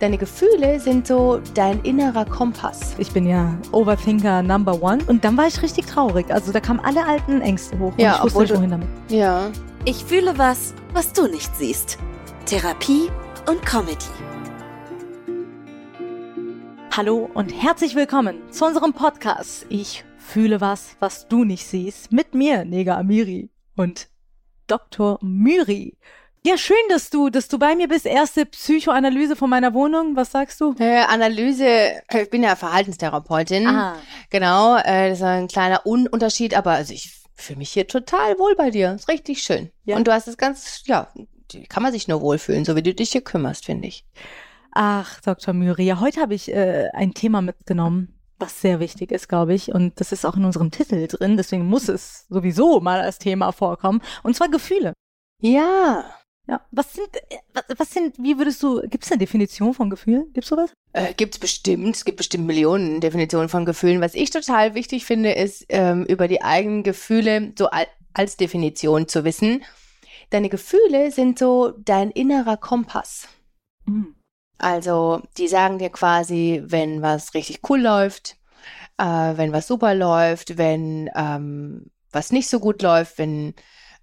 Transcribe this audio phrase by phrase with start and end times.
[0.00, 2.94] Deine Gefühle sind so dein innerer Kompass.
[2.98, 5.02] Ich bin ja Overthinker Number One.
[5.08, 6.30] Und dann war ich richtig traurig.
[6.30, 7.92] Also da kamen alle alten Ängste hoch.
[7.96, 8.88] Ja, und ich wusste nicht, wohin damit.
[9.08, 9.50] Ja.
[9.84, 11.98] Ich fühle was, was du nicht siehst.
[12.46, 13.10] Therapie
[13.48, 14.06] und Comedy.
[16.96, 19.66] Hallo und herzlich willkommen zu unserem Podcast.
[19.68, 22.12] Ich fühle was, was du nicht siehst.
[22.12, 24.08] Mit mir, Nega Amiri und
[24.68, 25.18] Dr.
[25.22, 25.96] Myri.
[26.48, 28.06] Ja, schön, dass du, dass du bei mir bist.
[28.06, 30.16] Erste Psychoanalyse von meiner Wohnung.
[30.16, 30.74] Was sagst du?
[30.78, 33.66] Äh, Analyse, äh, ich bin ja Verhaltenstherapeutin.
[33.66, 33.96] Ah.
[34.30, 38.38] Genau, äh, das ist ein kleiner Un Unterschied, aber also ich fühle mich hier total
[38.38, 38.94] wohl bei dir.
[38.94, 39.70] Ist richtig schön.
[39.84, 39.96] Ja.
[39.96, 41.12] Und du hast es ganz, ja,
[41.68, 44.06] kann man sich nur wohlfühlen, so wie du dich hier kümmerst, finde ich.
[44.72, 45.52] Ach, Dr.
[45.52, 49.74] Myri, ja, heute habe ich äh, ein Thema mitgenommen, was sehr wichtig ist, glaube ich.
[49.74, 51.36] Und das ist auch in unserem Titel drin.
[51.36, 54.00] Deswegen muss es sowieso mal als Thema vorkommen.
[54.22, 54.94] Und zwar Gefühle.
[55.42, 56.06] Ja.
[56.48, 59.90] Ja, was sind, äh, was, was sind, wie würdest du, gibt es eine Definition von
[59.90, 60.32] Gefühlen?
[60.32, 60.72] Gibt's sowas?
[60.94, 64.00] Äh, gibt's bestimmt, es gibt bestimmt Millionen Definitionen von Gefühlen.
[64.00, 69.06] Was ich total wichtig finde, ist, ähm, über die eigenen Gefühle so al als Definition
[69.06, 69.62] zu wissen.
[70.30, 73.28] Deine Gefühle sind so dein innerer Kompass.
[73.84, 74.16] Mhm.
[74.56, 78.36] Also, die sagen dir quasi, wenn was richtig cool läuft,
[78.96, 83.54] äh, wenn was super läuft, wenn ähm, was nicht so gut läuft, wenn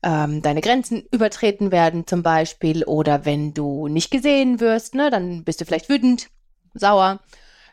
[0.06, 5.44] ähm, deine Grenzen übertreten werden zum Beispiel oder wenn du nicht gesehen wirst, ne, dann
[5.44, 6.30] bist du vielleicht wütend,
[6.76, 7.20] sauer.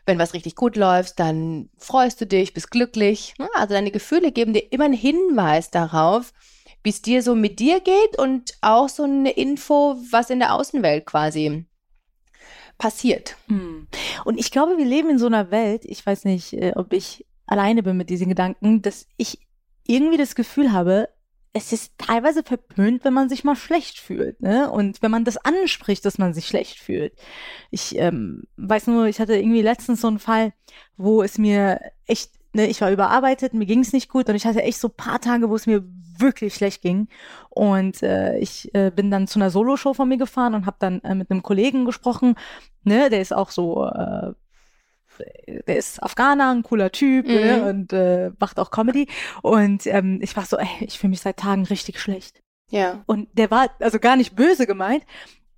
[0.05, 3.35] Wenn was richtig gut läuft, dann freust du dich, bist glücklich.
[3.37, 3.47] Ne?
[3.53, 6.33] Also deine Gefühle geben dir immer einen Hinweis darauf,
[6.83, 10.55] wie es dir so mit dir geht und auch so eine Info, was in der
[10.55, 11.65] Außenwelt quasi
[12.77, 13.37] passiert.
[13.47, 13.87] Mhm.
[14.25, 17.25] Und ich glaube, wir leben in so einer Welt, ich weiß nicht, äh, ob ich
[17.45, 19.39] alleine bin mit diesen Gedanken, dass ich
[19.85, 21.09] irgendwie das Gefühl habe,
[21.53, 24.71] es ist teilweise verpönt, wenn man sich mal schlecht fühlt, ne?
[24.71, 27.13] Und wenn man das anspricht, dass man sich schlecht fühlt.
[27.69, 30.53] Ich ähm, weiß nur, ich hatte irgendwie letztens so einen Fall,
[30.97, 34.45] wo es mir echt, ne, ich war überarbeitet, mir ging es nicht gut und ich
[34.45, 35.83] hatte echt so paar Tage, wo es mir
[36.17, 37.07] wirklich schlecht ging.
[37.49, 41.01] Und äh, ich äh, bin dann zu einer Soloshow von mir gefahren und habe dann
[41.01, 42.35] äh, mit einem Kollegen gesprochen,
[42.83, 44.33] ne, der ist auch so äh,
[45.67, 47.33] der ist Afghaner, ein cooler Typ Mhm.
[47.33, 49.07] ne, und äh, macht auch Comedy.
[49.41, 52.41] Und ähm, ich war so, ey, ich fühle mich seit Tagen richtig schlecht.
[52.69, 53.03] Ja.
[53.05, 55.03] Und der war also gar nicht böse gemeint,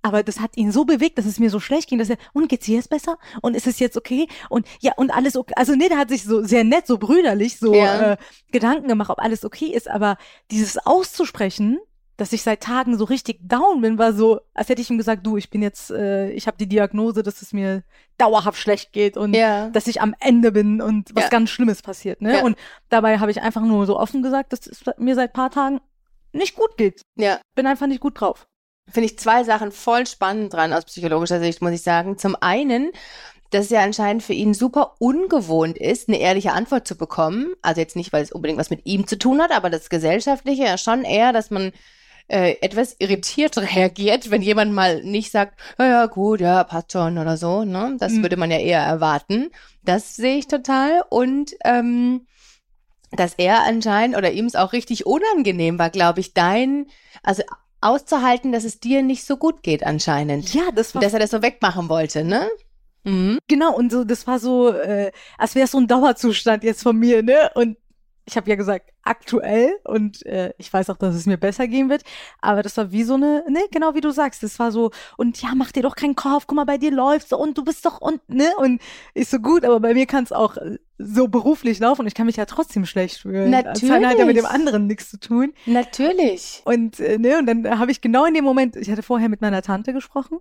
[0.02, 2.48] aber das hat ihn so bewegt, dass es mir so schlecht ging, dass er, und
[2.48, 3.18] geht's dir jetzt besser?
[3.42, 4.28] Und ist es jetzt okay?
[4.50, 5.54] Und ja, und alles okay.
[5.56, 8.12] Also nee, der hat sich so sehr nett, so brüderlich, so Ja.
[8.12, 8.16] äh,
[8.52, 9.88] Gedanken gemacht, ob alles okay ist.
[9.90, 10.16] Aber
[10.52, 11.78] dieses auszusprechen,
[12.16, 15.26] dass ich seit Tagen so richtig down bin, war so, als hätte ich ihm gesagt,
[15.26, 17.82] du, ich bin jetzt, äh, ich habe die Diagnose, dass es mir
[18.16, 19.68] dauerhaft schlecht geht und Ja.
[19.68, 21.28] dass ich am Ende bin und was Ja.
[21.30, 22.22] ganz Schlimmes passiert.
[22.22, 22.38] Ne?
[22.38, 22.42] Ja.
[22.44, 22.56] Und
[22.88, 25.80] dabei habe ich einfach nur so offen gesagt, dass es mir seit paar Tagen
[26.32, 27.02] nicht gut geht.
[27.16, 27.38] Ja.
[27.54, 28.46] Bin einfach nicht gut drauf.
[28.90, 32.16] Finde ich zwei Sachen voll spannend dran aus psychologischer Sicht, muss ich sagen.
[32.18, 32.92] Zum einen,
[33.50, 37.52] dass es ja anscheinend für ihn super ungewohnt ist, eine ehrliche Antwort zu bekommen.
[37.62, 40.64] Also jetzt nicht, weil es unbedingt was mit ihm zu tun hat, aber das Gesellschaftliche
[40.64, 41.72] ja schon eher, dass man
[42.28, 47.18] äh, etwas irritiert reagiert, wenn jemand mal nicht sagt, ja, ja, gut, ja, passt schon
[47.18, 47.64] oder so.
[47.64, 47.96] Ne?
[47.98, 48.22] Das Mhm.
[48.22, 49.50] würde man ja eher erwarten.
[49.84, 51.02] Das sehe ich total.
[51.08, 52.26] Und ähm,
[53.12, 56.86] dass er anscheinend oder ihm es auch richtig unangenehm war, glaube ich, dein,
[57.22, 57.42] also
[57.80, 60.52] auszuhalten, dass es dir nicht so gut geht anscheinend.
[60.52, 62.48] Ja, das war Dass er das so wegmachen wollte, ne?
[63.04, 63.38] Mhm.
[63.46, 64.02] genau und so.
[64.02, 67.50] Das war so, äh, als wäre es so ein Dauerzustand jetzt von mir, ne?
[67.54, 67.76] Und
[68.26, 71.88] ich habe ja gesagt aktuell und äh, ich weiß auch, dass es mir besser gehen
[71.88, 72.02] wird.
[72.40, 74.42] Aber das war wie so eine, ne, genau wie du sagst.
[74.42, 76.46] Das war so und ja, mach dir doch keinen Kopf.
[76.46, 78.82] Guck mal, bei dir läuft's und du bist doch und ne und
[79.14, 79.64] ist so gut.
[79.64, 82.46] Aber bei mir kann es auch äh, so beruflich laufen und ich kann mich ja
[82.46, 83.52] trotzdem schlecht fühlen.
[83.52, 84.36] Das hat ja mit Natürlich.
[84.36, 85.52] dem anderen nichts zu tun.
[85.64, 86.62] Natürlich.
[86.64, 89.40] Und, äh, ne, und dann habe ich genau in dem Moment, ich hatte vorher mit
[89.40, 90.40] meiner Tante gesprochen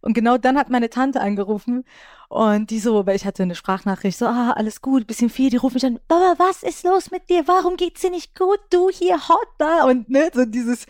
[0.00, 1.84] und genau dann hat meine Tante angerufen
[2.28, 5.56] und die so, weil ich hatte eine Sprachnachricht, so, ah, alles gut, bisschen viel, die
[5.56, 7.48] rufen mich an, Baba, was ist los mit dir?
[7.48, 8.60] Warum geht's dir nicht gut?
[8.70, 10.86] Du hier hot da und ne, so dieses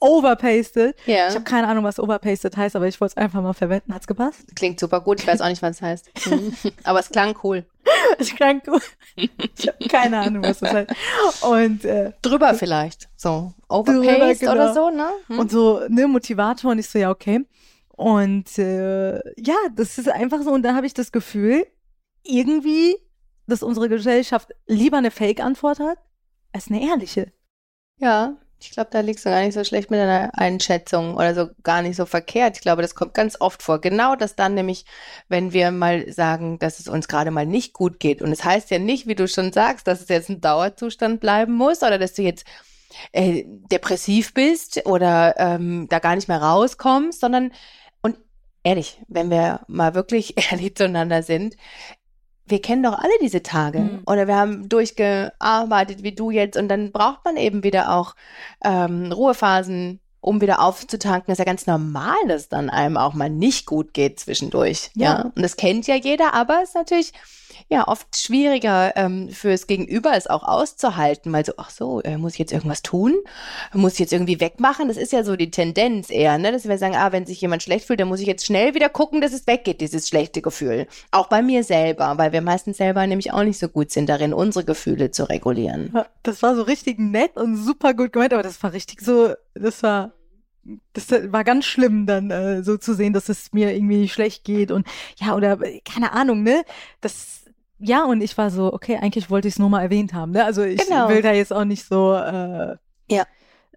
[0.00, 0.96] overpasted.
[1.06, 1.28] Ja.
[1.28, 3.94] Ich habe keine Ahnung, was overpasted heißt, aber ich wollte es einfach mal verwenden.
[3.94, 4.56] Hat's gepasst?
[4.56, 5.20] Klingt super gut.
[5.20, 6.10] Ich weiß auch nicht, was es heißt.
[6.84, 7.64] Aber es klang cool.
[8.18, 8.82] Ich klang gut.
[9.16, 10.94] Ich habe keine Ahnung, was das heißt.
[11.42, 13.08] Und äh, Drüber vielleicht.
[13.16, 13.52] So.
[13.68, 14.52] Drüber, Overpaced genau.
[14.52, 15.08] oder so, ne?
[15.26, 15.38] Hm?
[15.38, 17.44] Und so, ne, Motivator und ich so, ja, okay.
[18.00, 20.52] Und äh, ja, das ist einfach so.
[20.52, 21.66] Und da habe ich das Gefühl,
[22.22, 22.96] irgendwie,
[23.46, 25.98] dass unsere Gesellschaft lieber eine Fake-Antwort hat,
[26.50, 27.30] als eine ehrliche.
[27.98, 31.50] Ja, ich glaube, da liegst du gar nicht so schlecht mit deiner Einschätzung oder so
[31.62, 32.56] gar nicht so verkehrt.
[32.56, 33.82] Ich glaube, das kommt ganz oft vor.
[33.82, 34.86] Genau das dann nämlich,
[35.28, 38.22] wenn wir mal sagen, dass es uns gerade mal nicht gut geht.
[38.22, 41.52] Und es heißt ja nicht, wie du schon sagst, dass es jetzt ein Dauerzustand bleiben
[41.52, 42.46] muss oder dass du jetzt
[43.12, 47.52] äh, depressiv bist oder ähm, da gar nicht mehr rauskommst, sondern
[48.62, 51.56] ehrlich, wenn wir mal wirklich ehrlich zueinander sind,
[52.46, 54.02] wir kennen doch alle diese Tage Mhm.
[54.06, 58.14] oder wir haben durchgearbeitet wie du jetzt und dann braucht man eben wieder auch
[58.64, 61.30] ähm, Ruhephasen, um wieder aufzutanken.
[61.32, 64.90] ist ja ganz normal, dass dann einem auch mal nicht gut geht zwischendurch.
[64.94, 65.12] Ja.
[65.12, 65.20] Ja.
[65.34, 67.12] Und das kennt ja jeder, aber es ist natürlich
[67.68, 71.30] ja oft schwieriger ähm, fürs Gegenüber, es auch auszuhalten.
[71.30, 73.16] Mal so, ach so, äh, muss ich jetzt irgendwas tun?
[73.72, 74.88] Muss ich jetzt irgendwie wegmachen?
[74.88, 76.52] Das ist ja so die Tendenz eher, ne?
[76.52, 78.88] dass wir sagen, ah, wenn sich jemand schlecht fühlt, dann muss ich jetzt schnell wieder
[78.88, 80.86] gucken, dass es weggeht, dieses schlechte Gefühl.
[81.10, 84.32] Auch bei mir selber, weil wir meistens selber nämlich auch nicht so gut sind darin,
[84.32, 85.92] unsere Gefühle zu regulieren.
[86.22, 89.82] Das war so richtig nett und super gut gemeint, aber das war richtig so, das
[89.82, 90.12] war,
[90.92, 94.70] das war ganz schlimm dann äh, so zu sehen, dass es mir irgendwie schlecht geht
[94.70, 94.86] und
[95.16, 96.64] ja, oder äh, keine Ahnung, ne?
[97.00, 97.44] Das,
[97.80, 100.44] ja, und ich war so, okay, eigentlich wollte ich es nur mal erwähnt haben, ne?
[100.44, 101.08] Also ich Genau.
[101.08, 102.76] will da jetzt auch nicht so, äh,
[103.08, 103.24] Ja.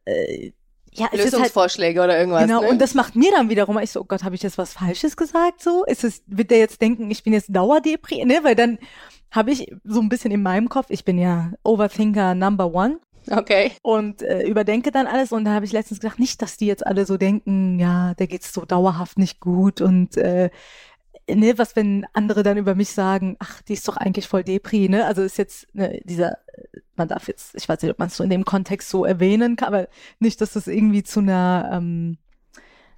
[0.05, 0.51] Äh,
[0.95, 2.43] ja, halt, Lösungsvorschläge oder irgendwas.
[2.43, 2.67] Genau, ne?
[2.69, 5.17] und das macht mir dann wiederum, ich so, oh Gott, habe ich jetzt was Falsches
[5.17, 5.61] gesagt?
[5.61, 8.39] So, ist es, wird der jetzt denken, ich bin jetzt Dauerdepri, ne?
[8.43, 8.77] Weil dann
[9.31, 12.99] habe ich so ein bisschen in meinem Kopf, ich bin ja Overthinker Number One
[13.31, 13.71] okay.
[13.81, 16.85] und äh, überdenke dann alles und da habe ich letztens gedacht, nicht, dass die jetzt
[16.85, 20.51] alle so denken, ja, der geht's so dauerhaft nicht gut und äh,
[21.29, 24.89] ne, was wenn andere dann über mich sagen, ach, die ist doch eigentlich voll Depri,
[24.89, 25.05] ne?
[25.05, 26.37] Also ist jetzt ne, dieser,
[26.95, 29.55] man darf jetzt, ich weiß nicht, ob man es so in dem Kontext so erwähnen
[29.55, 29.87] kann, aber
[30.19, 32.17] nicht, dass das irgendwie zu einer, ähm,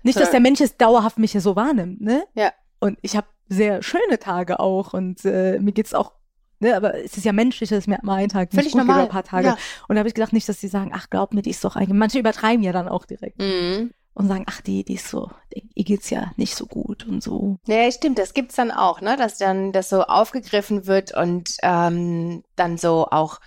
[0.04, 2.24] nicht, dass der Mensch es dauerhaft mich ja so wahrnimmt, ne?
[2.36, 2.51] Ja.
[2.80, 6.13] Und ich habe sehr schöne Tage auch und äh, mir geht's auch,
[6.60, 8.88] ne, aber es ist ja menschlich, dass mir mal einen Tag nicht Völlig gut geht
[8.88, 9.04] normal.
[9.04, 9.48] oder ein paar Tage.
[9.48, 9.57] Ja.
[9.88, 11.75] Und da habe ich gedacht, nicht, dass sie sagen, ach, glaub mir, die ist doch
[11.75, 11.98] eigentlich.
[11.98, 13.92] Manche übertreiben ja dann auch direkt Mhm.
[14.15, 17.59] Und sagen, ach, die, die ist so, ihr geht's ja nicht so gut und so.
[17.67, 22.44] Ja, stimmt, das gibt's dann auch, ne, dass dann das so aufgegriffen wird und ähm,
[22.56, 23.39] dann so auch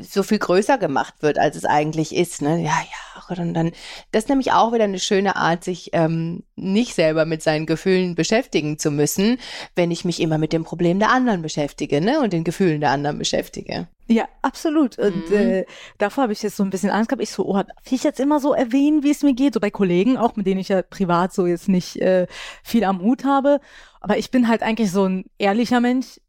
[0.00, 2.58] so viel größer gemacht wird, als es eigentlich ist, ne?
[2.62, 3.72] Ja, ja, und dann,
[4.12, 8.14] das ist nämlich auch wieder eine schöne Art, sich ähm, nicht selber mit seinen Gefühlen
[8.14, 9.38] beschäftigen zu müssen,
[9.76, 12.90] wenn ich mich immer mit dem Problem der anderen beschäftige, ne, und den Gefühlen der
[12.90, 13.88] anderen beschäftige.
[14.06, 14.98] Ja, absolut.
[14.98, 15.36] Und Mhm.
[15.36, 15.64] äh,
[15.98, 17.22] davor habe ich jetzt so ein bisschen Angst gehabt.
[17.22, 19.54] Ich so, oh, darf ich jetzt immer so erwähnen, wie es mir geht?
[19.54, 22.26] So bei Kollegen, auch mit denen ich ja privat so jetzt nicht äh,
[22.62, 23.60] viel am Hut habe.
[24.00, 26.20] Aber ich bin halt eigentlich so ein ehrlicher Mensch.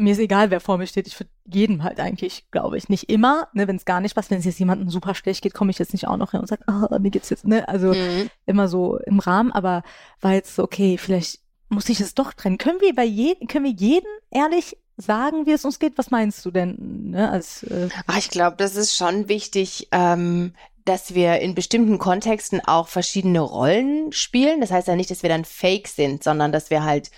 [0.00, 1.06] Mir ist egal, wer vor mir steht.
[1.06, 4.30] Ich würde jedem halt eigentlich, glaube ich, nicht immer, ne, wenn es gar nicht passt.
[4.30, 6.46] Wenn es jetzt jemandem super schlecht geht, komme ich jetzt nicht auch noch hin und
[6.48, 7.68] sage, oh, mir geht's jetzt, ne?
[7.68, 8.30] Also Mhm.
[8.46, 9.82] immer so im Rahmen, aber
[10.20, 12.58] war jetzt so, okay, vielleicht muss ich es doch trennen.
[12.58, 15.96] Können wir bei jedem, können wir jeden ehrlich sagen, wie es uns geht?
[15.98, 17.10] Was meinst du denn?
[17.10, 20.52] Ne, als, äh, Ach, ich glaube, das ist schon wichtig, ähm,
[20.84, 24.60] dass wir in bestimmten Kontexten auch verschiedene Rollen spielen.
[24.60, 27.10] Das heißt ja nicht, dass wir dann fake sind, sondern dass wir halt,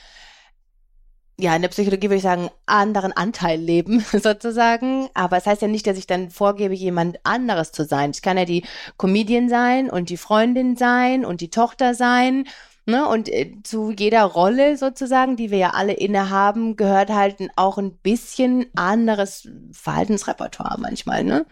[1.39, 5.09] ja, in der Psychologie würde ich sagen, anderen Anteil leben, sozusagen.
[5.15, 8.11] Aber es heißt ja nicht, dass ich dann vorgebe, jemand anderes zu sein.
[8.13, 8.65] Ich kann ja die
[8.99, 12.45] Comedian sein und die Freundin sein und die Tochter sein.
[12.85, 13.07] Ne?
[13.09, 17.93] Und äh, zu jeder Rolle sozusagen, die wir ja alle innehaben, gehört halt auch ein
[17.93, 21.23] bisschen anderes Verhaltensrepertoire manchmal.
[21.23, 21.47] Ne?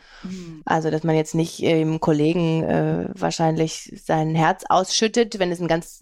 [0.65, 5.61] Also, dass man jetzt nicht äh, im Kollegen äh, wahrscheinlich sein Herz ausschüttet, wenn es
[5.61, 6.01] ein ganz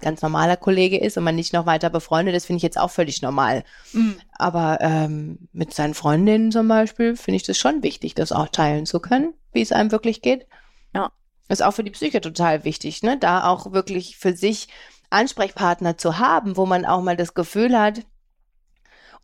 [0.00, 2.90] ganz normaler Kollege ist und man nicht noch weiter befreundet ist, finde ich jetzt auch
[2.90, 3.64] völlig normal.
[3.92, 8.48] mm, Aber ähm, mit seinen Freundinnen zum Beispiel finde ich das schon wichtig, das auch
[8.48, 10.46] teilen zu können, wie es einem wirklich geht.
[10.94, 11.10] Ja.
[11.48, 13.18] Ist auch für die Psyche total wichtig, ne?
[13.18, 14.68] Da auch wirklich für sich
[15.10, 18.02] Ansprechpartner zu haben, wo man auch mal das Gefühl hat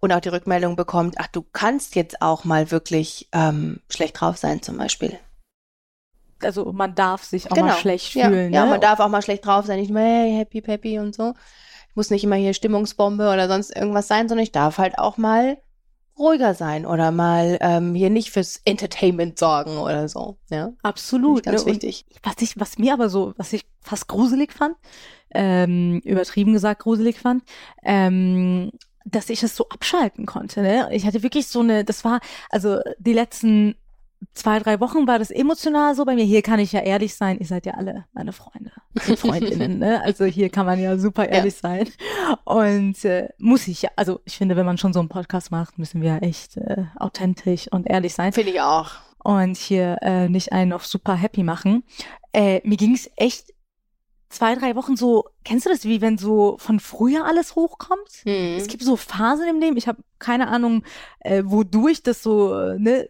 [0.01, 4.37] und auch die Rückmeldung bekommt, ach, du kannst jetzt auch mal wirklich ähm, schlecht drauf
[4.37, 5.19] sein zum Beispiel.
[6.43, 7.69] Also man darf sich auch Genau.
[7.69, 8.53] mal schlecht Ja, fühlen.
[8.53, 8.71] ja, ne?
[8.71, 11.35] man darf auch mal schlecht drauf sein, nicht immer hey, happy, peppy und so.
[11.91, 15.17] Ich muss nicht immer hier Stimmungsbombe oder sonst irgendwas sein, sondern ich darf halt auch
[15.17, 15.59] mal
[16.19, 20.39] ruhiger sein oder mal ähm, hier nicht fürs Entertainment sorgen oder so.
[20.49, 21.43] Ja, Absolut.
[21.45, 21.73] ganz ne?
[21.73, 22.07] Und wichtig.
[22.23, 24.77] was ich, was mir aber so, was ich fast gruselig fand,
[25.35, 27.43] ähm, übertrieben gesagt gruselig fand,
[27.83, 28.71] ähm,
[29.05, 30.63] dass ich es so abschalten konnte.
[30.63, 30.89] Ne?
[30.93, 33.77] Ich hatte wirklich so eine, das war, also die letzten
[34.35, 36.25] zwei, drei Wochen war das emotional so bei mir.
[36.25, 37.39] Hier kann ich ja ehrlich sein.
[37.39, 38.73] Ihr seid ja alle meine Freunde
[39.07, 39.79] und Freundinnen.
[39.81, 40.03] ne?
[40.03, 41.89] Also hier kann man ja super ehrlich sein.
[42.45, 45.79] Und äh, muss ich ja, also ich finde, wenn man schon so einen Podcast macht,
[45.79, 48.93] müssen wir echt äh, authentisch und ehrlich sein Finde ich auch.
[49.23, 51.85] und hier äh, nicht einen auf super happy machen.
[52.33, 53.53] Äh, mir ging es echt
[54.29, 58.09] zwei, drei Wochen so, kennst du das, wie wenn so von früher alles hochkommt?
[58.25, 58.57] Hm.
[58.57, 60.83] Es gibt so Phasen im Leben, ich habe keine Ahnung,
[61.21, 63.09] äh, wodurch das so äh, ne,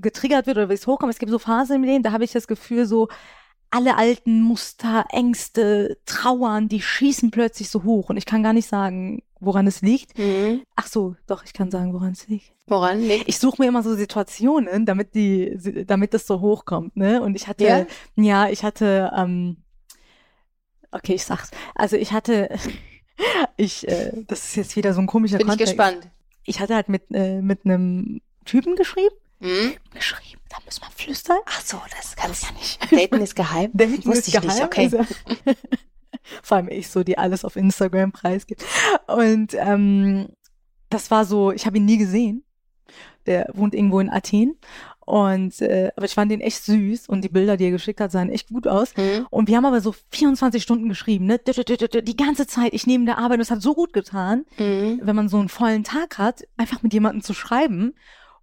[0.00, 1.12] getriggert wird oder wie es hochkommt.
[1.12, 3.08] Es gibt so Phasen im Leben, da habe ich das Gefühl, so
[3.70, 8.68] alle alten Muster, Ängste, Trauern, die schießen plötzlich so hoch und ich kann gar nicht
[8.68, 10.16] sagen, woran es liegt.
[10.18, 10.62] Mhm.
[10.76, 12.52] Ach so, doch, ich kann sagen, woran es liegt.
[12.68, 13.28] Woran liegt?
[13.28, 17.20] Ich suche mir immer so Situationen, damit die, damit das so hochkommt, ne?
[17.22, 17.86] Und ich hatte, Ja?
[18.16, 19.56] ja, ich hatte, ähm,
[20.92, 21.50] okay, ich sag's.
[21.74, 22.48] Also ich hatte,
[23.56, 25.72] ich, äh, das ist jetzt wieder so ein komischer Bin ich Kontext.
[25.76, 26.08] gespannt.
[26.44, 29.14] Ich hatte halt mit, äh, mit einem Typen geschrieben.
[29.40, 29.74] Mhm.
[29.94, 31.38] Geschrieben, da muss man flüstern.
[31.46, 32.80] Ach so, das kannst ja nicht.
[32.92, 33.70] Daten ist geheim.
[33.74, 34.82] Daten Wusste ist ich nicht, geheim, okay.
[34.84, 35.04] also-
[36.42, 38.64] Vor allem ich so, die alles auf Instagram preisgibt.
[39.06, 40.28] Und ähm,
[40.90, 42.44] das war so, ich habe ihn nie gesehen.
[43.26, 44.56] Der wohnt irgendwo in Athen.
[45.00, 48.10] Und äh, aber ich fand den echt süß und die Bilder, die er geschickt hat,
[48.10, 48.96] sahen echt gut aus.
[48.96, 49.26] Mhm.
[49.30, 51.38] Und wir haben aber so 24 Stunden geschrieben, ne?
[51.38, 55.00] Die ganze Zeit, ich neben der Arbeit, und es hat so gut getan, Mhm.
[55.02, 57.94] wenn man so einen vollen Tag hat, einfach mit jemandem zu schreiben.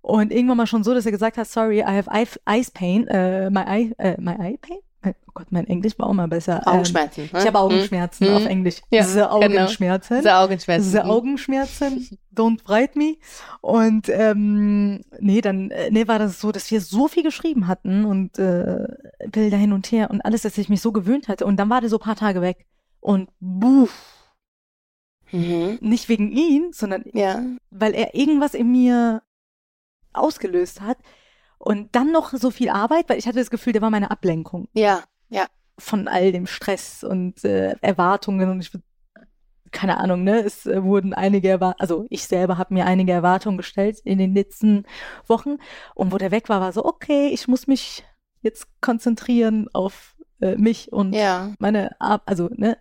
[0.06, 3.08] Und irgendwann mal schon so, dass er gesagt hat, sorry, I have eye, eyes pain,
[3.08, 4.78] äh, my eye, äh, my eye pain?
[5.06, 6.62] Oh Gott, mein Englisch war auch mal besser.
[6.66, 7.30] Ähm, Augenschmerzen.
[7.32, 7.40] ne?
[7.40, 8.36] ich habe Augenschmerzen Mhm.
[8.36, 8.82] auf Englisch.
[8.92, 9.32] Ja, Diese genau.
[9.32, 10.18] Augenschmerzen.
[10.18, 10.84] Diese Augenschmerzen.
[10.84, 13.16] Diese Augenschmerzen, don't write me.
[13.62, 18.04] Und ähm, nee, dann äh, nee, war das so, dass wir so viel geschrieben hatten
[18.06, 18.88] und äh,
[19.30, 21.46] Bilder hin und her und alles, dass ich mich so gewöhnt hatte.
[21.46, 22.66] Und dann war der so ein paar Tage weg.
[23.00, 23.88] Und buh,
[25.32, 25.80] Mhm.
[25.82, 27.42] nicht wegen ihn, sondern Ja.
[27.72, 29.22] weil er irgendwas in mir
[30.14, 30.98] ausgelöst hat.
[31.58, 34.68] Und dann noch so viel Arbeit, weil ich hatte das Gefühl, der war meine Ablenkung
[34.74, 35.04] Ja.
[35.80, 38.72] von all dem Stress und äh, Erwartungen und ich
[39.72, 43.58] keine Ahnung, ne, es äh, wurden einige Erwartungen, also ich selber habe mir einige Erwartungen
[43.58, 44.86] gestellt in den letzten
[45.26, 45.58] Wochen
[45.96, 48.06] und wo der weg war, war so, okay, ich muss mich
[48.42, 51.54] jetzt konzentrieren auf äh, mich und Ja.
[51.58, 52.78] meine Ar also, ne,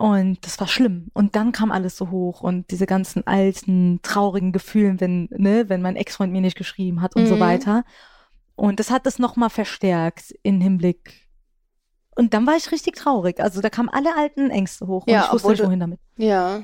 [0.00, 1.08] und das war schlimm.
[1.12, 5.82] Und dann kam alles so hoch und diese ganzen alten, traurigen Gefühle, wenn, ne, wenn
[5.82, 7.40] mein Ex-Freund mir nicht geschrieben hat und so Mhm.
[7.40, 7.84] weiter.
[8.56, 11.28] Und das hat das nochmal verstärkt in Hinblick.
[12.16, 13.40] Und dann war ich richtig traurig.
[13.40, 16.00] Also da kamen alle alten Ängste hoch und Ja, ich wusste nicht, wohin damit.
[16.16, 16.62] Ja.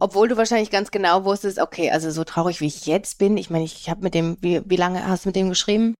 [0.00, 3.50] Obwohl du wahrscheinlich ganz genau wusstest, okay, also so traurig wie ich jetzt bin, ich
[3.50, 5.94] meine, ich habe mit dem, wie, wie lange hast du mit dem geschrieben?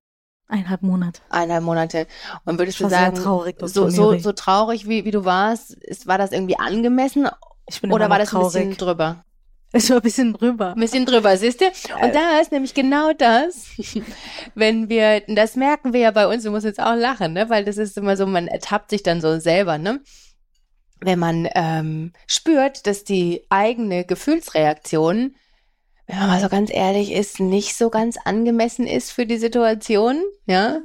[0.49, 1.21] Eineinhalb Monate.
[1.29, 2.07] Eineinhalb Monate.
[2.45, 6.17] Und würdest du sagen, traurig, so, so, so traurig wie, wie du warst, ist, war
[6.17, 7.29] das irgendwie angemessen
[7.69, 8.79] Ich bin oder war das ein bisschen traurig.
[8.79, 9.25] drüber?
[9.71, 10.73] Es war ein bisschen drüber.
[10.73, 11.67] Ein bisschen drüber, siehst du?
[11.67, 12.07] Äh.
[12.07, 13.67] Und da ist nämlich genau das,
[14.55, 17.51] wenn wir, das merken wir ja bei uns, du musst jetzt auch lachen, ne?
[17.51, 20.01] Weil das ist immer so, man ertappt sich dann so selber, ne?
[21.01, 25.37] Wenn man ähm, spürt, dass die eigene Gefühlsreaktion,
[26.09, 30.23] wenn man mal so ganz ehrlich ist, nicht so ganz angemessen ist für die Situation,
[30.47, 30.81] ja,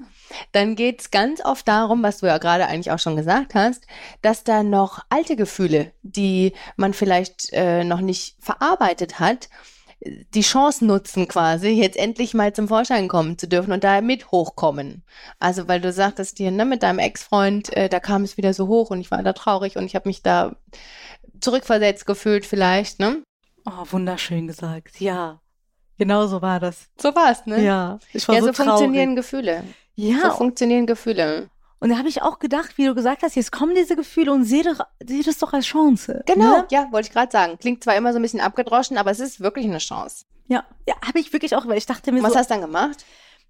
[0.52, 3.88] dann geht's ganz oft darum, was du ja gerade eigentlich auch schon gesagt hast,
[4.22, 9.50] dass da noch alte Gefühle, die man vielleicht äh, noch nicht verarbeitet hat,
[10.06, 14.32] die Chance nutzen quasi, jetzt endlich mal zum Vorschein kommen zu dürfen und da mit
[14.32, 15.04] hochkommen.
[15.40, 18.68] Also weil du sagtest dir, ne, mit deinem Ex-Freund, äh, da kam es wieder so
[18.68, 20.58] hoch und ich war da traurig und ich habe mich da
[21.40, 23.24] zurückversetzt gefühlt vielleicht, ne?
[23.66, 25.00] Oh, wunderschön gesagt.
[25.00, 25.40] Ja.
[25.98, 26.88] Genau so war das.
[27.00, 27.64] So war's, ne?
[27.64, 28.00] Ja.
[28.14, 28.70] Ich war Ja, so, so, traurig.
[28.72, 29.64] funktionieren Gefühle.
[29.96, 31.50] Ja, So funktionieren Gefühle.
[31.80, 34.46] Und da habe ich auch gedacht, wie du gesagt hast, jetzt kommen diese Gefühle und
[34.46, 36.24] sehe doch, sehe das doch als Chance.
[36.26, 36.66] Genau, Ne?
[36.72, 37.58] ja, wollte ich gerade sagen.
[37.60, 40.26] Klingt zwar immer so ein bisschen abgedroschen, aber es ist wirklich eine Chance.
[40.48, 42.62] Ja, ja habe ich wirklich auch, weil ich dachte mir Was so, hast du dann
[42.62, 43.06] gemacht?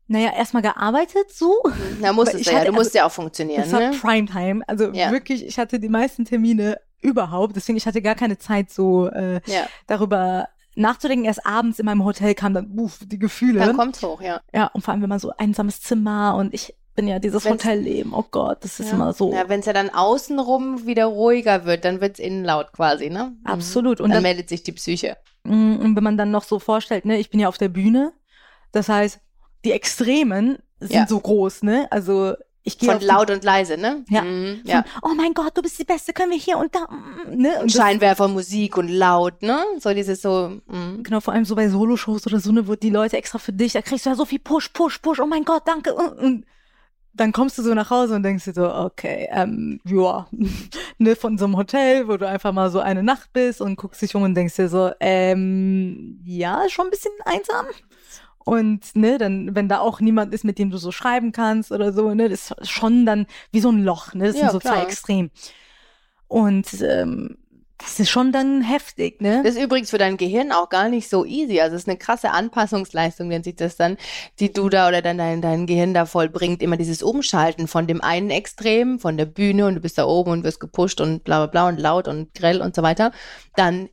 [0.07, 1.63] naja, erstmal gearbeitet so.
[2.01, 3.91] Na, musstest du ja, hatte- du musst also, ja auch funktionieren, Das war ne?
[3.99, 4.61] Primetime.
[4.67, 5.11] Also Ja.
[5.11, 7.55] wirklich, ich hatte die meisten Termine überhaupt.
[7.55, 11.25] Deswegen, ich hatte gar keine Zeit, so äh, Ja, darüber nachzudenken.
[11.25, 13.59] Erst abends in meinem Hotel kamen dann uff, die Gefühle.
[13.59, 14.41] dann kommt's hoch, ja.
[14.53, 17.63] ja, und vor allem, wenn man so einsames Zimmer und ich bin ja dieses Wenn's-
[17.65, 18.13] Hotelleben.
[18.13, 18.93] Oh Gott, das ist ja.
[18.95, 19.31] immer so.
[19.33, 23.33] Ja, wenn es ja dann außenrum wieder ruhiger wird, dann wird's innen laut quasi, ne?
[23.39, 23.45] Mhm.
[23.45, 23.99] Absolut.
[23.99, 25.17] Und dann, dann- meldet sich die Psyche.
[25.43, 28.13] Mm, Und wenn man dann noch so vorstellt, ne, ich bin ja auf der Bühne,
[28.71, 29.19] das heißt,
[29.65, 31.07] die Extremen sind Ja.
[31.07, 31.87] so groß, ne?
[31.91, 32.33] Also
[32.65, 34.05] ich gehe Von laut und leise, ne?
[34.09, 34.21] Ja.
[34.21, 34.85] Mhm, von, ja.
[35.01, 37.59] Oh mein Gott, du bist die Beste, können wir hier und da, mm, ne?
[37.61, 39.63] Und Scheinwerfer, Musik und laut, ne?
[39.79, 41.03] So dieses so, mhm.
[41.03, 43.73] genau, vor allem so bei Soloshows oder so, ne, wo die Leute extra für dich,
[43.73, 45.93] da kriegst du ja so viel Push, Push, Push, oh mein Gott, danke.
[45.93, 46.45] Und, und
[47.13, 50.27] dann kommst du so nach Hause und denkst dir so, okay, ähm, ja,
[50.97, 54.01] ne, von so einem Hotel, wo du einfach mal so eine Nacht bist und guckst
[54.01, 57.65] dich um und denkst dir so, ähm, ja, schon ein bisschen einsam.
[58.45, 61.93] Und ne, dann, wenn da auch niemand ist, mit dem du so schreiben kannst oder
[61.93, 64.27] so, ne, das ist schon dann wie so ein Loch, ne?
[64.27, 64.83] Das Ja, sind so zwei klar.
[64.83, 65.31] Extrem.
[66.27, 67.37] Und ähm,
[67.77, 69.41] das ist schon dann heftig, ne?
[69.43, 71.59] Das ist übrigens für dein Gehirn auch gar nicht so easy.
[71.59, 73.97] Also es ist eine krasse Anpassungsleistung, nennt sich das dann,
[74.39, 76.61] die du da oder dann dein, dein Gehirn da vollbringt.
[76.61, 80.31] Immer dieses Umschalten von dem einen Extrem, von der Bühne und du bist da oben
[80.31, 83.11] und wirst gepusht und bla bla bla und laut und grell und so weiter.
[83.55, 83.89] Dann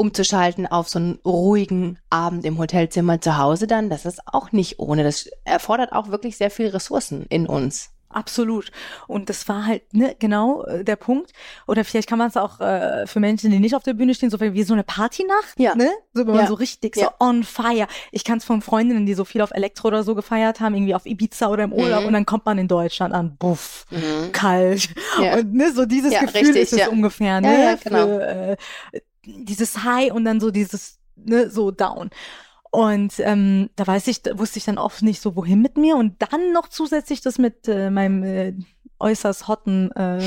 [0.00, 4.78] umzuschalten auf so einen ruhigen Abend im Hotelzimmer zu Hause dann, das ist auch nicht
[4.78, 5.02] ohne.
[5.04, 7.90] Das erfordert auch wirklich sehr viel Ressourcen in uns.
[8.12, 8.72] Absolut.
[9.06, 11.30] Und das war halt ne, genau äh, der Punkt.
[11.68, 14.30] Oder vielleicht kann man es auch äh, für Menschen, die nicht auf der Bühne stehen,
[14.30, 15.76] so wie so eine Partynacht, Ja.
[15.76, 15.88] ne?
[16.12, 16.40] So, wenn Ja.
[16.40, 17.14] man so richtig so Ja.
[17.20, 17.86] on fire.
[18.10, 20.96] Ich kann es von Freundinnen, die so viel auf Elektro oder so gefeiert haben, irgendwie
[20.96, 22.06] auf Ibiza oder im Urlaub Mhm.
[22.08, 24.32] und dann kommt man in Deutschland an, buff, Mhm.
[24.32, 24.88] kalt.
[25.22, 25.34] Ja.
[25.36, 26.88] Und ne, so dieses Gefühl richtig, ist es ja.
[26.88, 27.52] ungefähr, ne?
[27.52, 28.06] Ja, ja, genau.
[28.06, 28.56] Für, äh,
[29.24, 32.10] dieses High und dann so dieses, ne, so down.
[32.70, 35.96] Und ähm, da weiß ich, wusste ich dann oft nicht so, wohin mit mir.
[35.96, 38.54] Und dann noch zusätzlich das mit äh, meinem äh,
[39.00, 40.22] äußerst hotten, äh,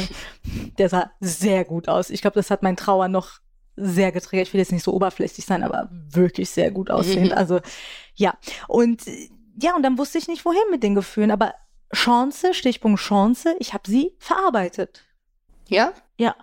[0.78, 2.10] der sah sehr gut aus.
[2.10, 3.40] Ich glaube, das hat mein Trauer noch
[3.76, 4.48] sehr getriggert.
[4.48, 7.28] Ich will jetzt nicht so oberflächlich sein, aber wirklich sehr gut aussehen.
[7.28, 7.32] Mhm.
[7.36, 7.60] Also
[8.16, 8.38] ja.
[8.68, 9.04] Und
[9.60, 11.32] ja, und dann wusste ich nicht, wohin mit den Gefühlen.
[11.32, 11.54] Aber
[11.94, 15.04] Chance, Stichpunkt Chance, ich habe sie verarbeitet.
[15.68, 15.94] Ja?
[16.18, 16.36] Ja.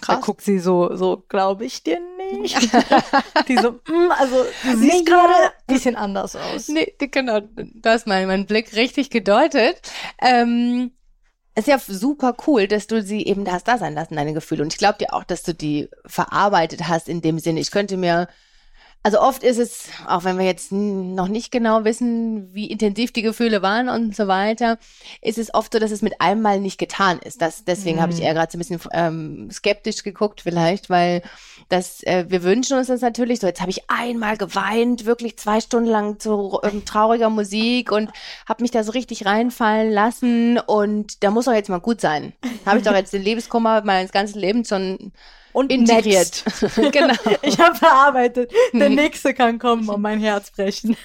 [0.00, 0.24] Da Krass.
[0.24, 1.98] guckt sie so, so, glaube ich dir
[2.32, 2.56] nicht.
[3.48, 5.14] Die so, mm, also du Nee, siehst ja.
[5.16, 5.34] gerade
[5.66, 6.68] ein bisschen anders aus.
[6.68, 9.80] Nee, genau, du hast meinen mein Blick richtig gedeutet.
[10.20, 10.92] Ähm,
[11.54, 14.62] ist ja super cool, dass du sie eben hast da sein lassen, deine Gefühle.
[14.62, 17.60] Und ich glaube dir auch, dass du die verarbeitet hast in dem Sinne.
[17.60, 18.28] Ich könnte mir,
[19.06, 23.22] also oft ist es, auch wenn wir jetzt noch nicht genau wissen, wie intensiv die
[23.22, 24.78] Gefühle waren und so weiter,
[25.22, 27.40] ist es oft so, dass es mit einem Mal nicht getan ist.
[27.40, 28.24] Das, deswegen habe ich Mhm.
[28.24, 31.22] eher gerade so ein bisschen ähm, skeptisch geguckt vielleicht, weil
[31.68, 33.46] das, äh, wir wünschen uns das natürlich so.
[33.46, 38.10] Jetzt habe ich einmal geweint, wirklich zwei Stunden lang zu ähm, trauriger Musik und
[38.48, 42.32] habe mich da so richtig reinfallen lassen und da muss doch jetzt mal gut sein.
[42.64, 45.12] Habe ich doch jetzt den Lebenskummer meines ganzen Lebens schon
[45.56, 46.44] Und integriert.
[46.92, 47.14] genau.
[47.40, 48.52] Ich habe verarbeitet.
[48.74, 50.98] Der nächste kann kommen und mein Herz brechen.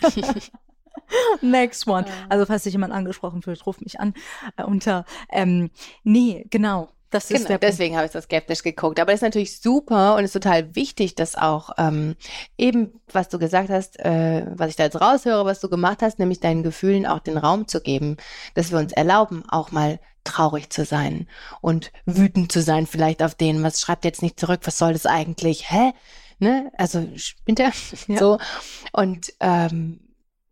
[1.41, 2.05] Next one.
[2.27, 4.13] Also falls sich jemand angesprochen fühlt, ruf mich an
[4.57, 5.05] äh, unter.
[5.31, 5.69] Ähm,
[6.03, 6.89] nee, genau.
[7.11, 8.99] Das ist Genau, deswegen habe ich so skeptisch geguckt.
[8.99, 12.15] Aber es ist natürlich super und es ist total wichtig, dass auch ähm,
[12.57, 16.19] eben, was du gesagt hast, äh, was ich da jetzt raushöre, was du gemacht hast,
[16.19, 18.15] nämlich deinen Gefühlen auch den Raum zu geben,
[18.55, 21.27] dass wir uns erlauben, auch mal traurig zu sein
[21.59, 25.05] und wütend zu sein, vielleicht auf denen, was schreibt jetzt nicht zurück, was soll das
[25.05, 25.69] eigentlich?
[25.69, 25.91] Hä?
[26.39, 26.71] Ne?
[26.77, 27.71] Also spinnt er?
[28.07, 28.17] Ja.
[28.17, 28.37] So.
[28.93, 29.99] Und ähm,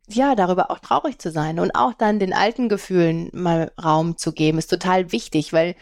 [0.09, 4.33] ja, darüber auch traurig zu sein und auch dann den alten Gefühlen mal Raum zu
[4.33, 5.75] geben, ist total wichtig, weil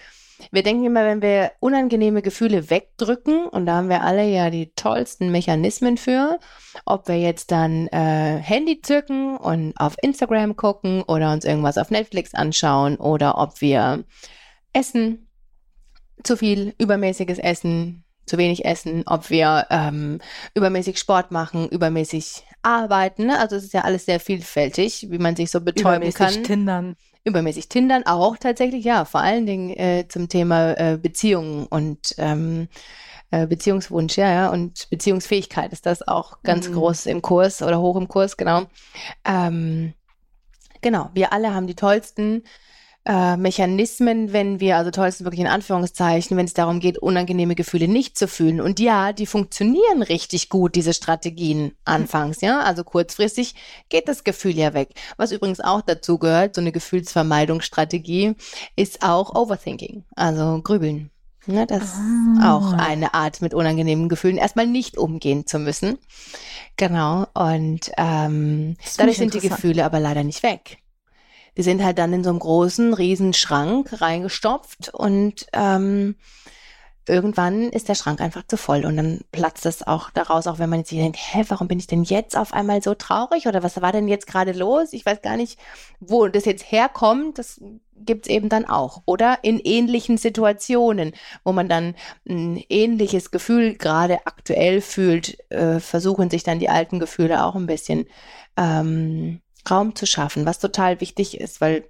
[0.51, 4.71] wir denken immer, wenn wir unangenehme Gefühle wegdrücken, und da haben wir alle ja die
[4.75, 6.39] tollsten Mechanismen für,
[6.85, 11.91] ob wir jetzt dann äh, Handy zücken und auf Instagram gucken oder uns irgendwas auf
[11.91, 14.03] Netflix anschauen oder ob wir
[14.73, 15.27] essen,
[16.23, 20.19] zu viel übermäßiges Essen, zu wenig essen, ob wir ähm,
[20.53, 23.27] übermäßig Sport machen, übermäßig arbeiten.
[23.27, 23.39] Ne?
[23.39, 26.43] Also es ist ja alles sehr vielfältig, wie man sich so betäuben Übermäßig kann.
[26.43, 26.95] Tindern.
[27.27, 32.69] Übermäßig Tindern auch tatsächlich, ja, vor allen Dingen äh, zum Thema äh, Beziehungen und ähm,
[33.31, 36.73] äh, Beziehungswunsch, ja, ja, und Beziehungsfähigkeit ist das auch ganz Mhm.
[36.75, 38.63] groß im Kurs oder hoch im Kurs, genau.
[39.25, 39.93] Ähm,
[40.81, 42.43] genau, wir alle haben die tollsten
[43.07, 47.87] äh, Mechanismen, wenn wir, also tollsten wirklich in Anführungszeichen, wenn es darum geht, unangenehme Gefühle
[47.87, 48.59] nicht zu fühlen.
[48.59, 52.59] Und ja, die funktionieren richtig gut, diese Strategien anfangs, ja.
[52.59, 53.55] Also kurzfristig
[53.89, 54.89] geht das Gefühl ja weg.
[55.15, 58.35] Was übrigens auch dazu gehört, so eine Gefühlsvermeidungsstrategie,
[58.75, 61.09] ist auch Overthinking, also Grübeln.
[61.49, 61.93] Ne, das ist
[62.41, 62.57] Ah.
[62.57, 65.97] auch eine Art, mit unangenehmen Gefühlen erstmal nicht umgehen zu müssen.
[66.75, 67.25] Genau.
[67.33, 69.39] Und ähm, dadurch sind die.
[69.39, 70.79] Gefühle aber leider nicht weg.
[71.57, 76.15] Die sind halt dann in so einem großen, riesen Schrank reingestopft und ähm,
[77.07, 80.69] irgendwann ist der Schrank einfach zu voll und dann platzt es auch daraus, auch wenn
[80.69, 83.63] man jetzt sich denkt, hä, warum bin ich denn jetzt auf einmal so traurig oder
[83.63, 84.93] was war denn jetzt gerade los?
[84.93, 85.57] Ich weiß gar nicht,
[85.99, 87.39] wo das jetzt herkommt.
[87.39, 87.61] Das
[87.95, 89.01] gibt's eben dann auch.
[89.05, 91.95] Oder in ähnlichen Situationen, wo man dann
[92.27, 97.67] ein ähnliches Gefühl gerade aktuell fühlt, äh, versuchen sich dann die alten Gefühle auch ein
[97.67, 98.05] bisschen
[98.57, 101.85] ähm, Raum zu schaffen, was total wichtig ist, weil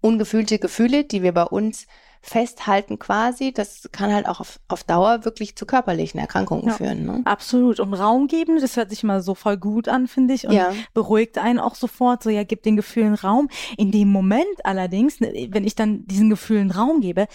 [0.00, 1.86] ungefühlte Gefühle, die wir bei uns
[2.22, 6.74] festhalten quasi, das kann halt auch auf, auf Dauer wirklich zu körperlichen Erkrankungen Ja.
[6.74, 7.06] führen.
[7.06, 7.22] Ne?
[7.24, 7.78] Absolut.
[7.78, 10.46] Und Raum geben, das hört sich immer so voll gut an, finde ich.
[10.46, 10.72] Und Ja.
[10.92, 12.24] beruhigt einen auch sofort.
[12.24, 13.48] So, ja, gib den Gefühlen Raum.
[13.76, 17.26] In dem Moment allerdings, ne, wenn ich dann diesen Gefühlen Raum gebe,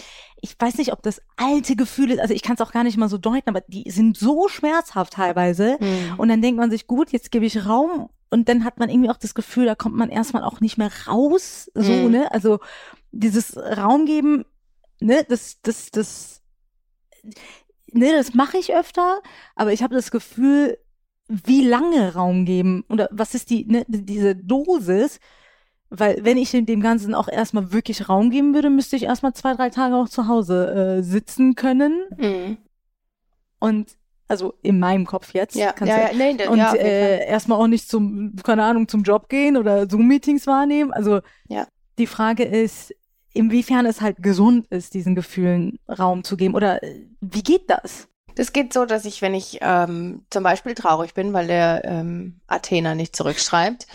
[0.42, 3.08] ich weiß nicht, ob das alte Gefühle, also ich kann es auch gar nicht mal
[3.10, 5.78] so deuten, aber die sind so schmerzhaft teilweise.
[5.80, 6.16] Mhm.
[6.18, 8.10] Und dann denkt man sich, gut, jetzt gebe ich Raum.
[8.32, 10.90] Und dann hat man irgendwie auch das Gefühl, da kommt man erstmal auch nicht mehr
[11.08, 11.70] raus.
[11.76, 12.12] So, Mhm.
[12.12, 12.32] ne?
[12.32, 12.60] Also
[13.12, 14.46] dieses Raum geben,
[15.02, 16.42] ne, das, das, das,
[17.92, 19.22] ne, das mache ich öfter,
[19.56, 20.78] aber ich habe das Gefühl,
[21.28, 25.20] wie lange Raum geben oder was ist die, ne, diese Dosis?
[25.90, 29.54] Weil wenn ich dem Ganzen auch erstmal wirklich Raum geben würde, müsste ich erstmal zwei,
[29.56, 32.06] drei Tage auch zu Hause äh, sitzen können.
[32.18, 32.58] Mhm.
[33.60, 33.98] Und
[34.32, 35.56] also in meinem Kopf jetzt.
[35.56, 38.64] Ja, kannst ja, du- ja, nee, da- und ja, äh, erstmal auch nicht zum, keine
[38.64, 40.92] Ahnung, zum Job gehen oder Zoom-Meetings wahrnehmen.
[40.92, 41.68] Also Ja.
[42.00, 42.94] die Frage ist,
[43.34, 48.08] inwiefern es halt gesund ist, diesen Gefühlen Raum zu geben oder äh, wie geht das?
[48.36, 52.40] Das geht so, dass ich, wenn ich ähm, zum Beispiel traurig bin, weil der ähm,
[52.48, 53.88] Athener nicht zurückschreibt,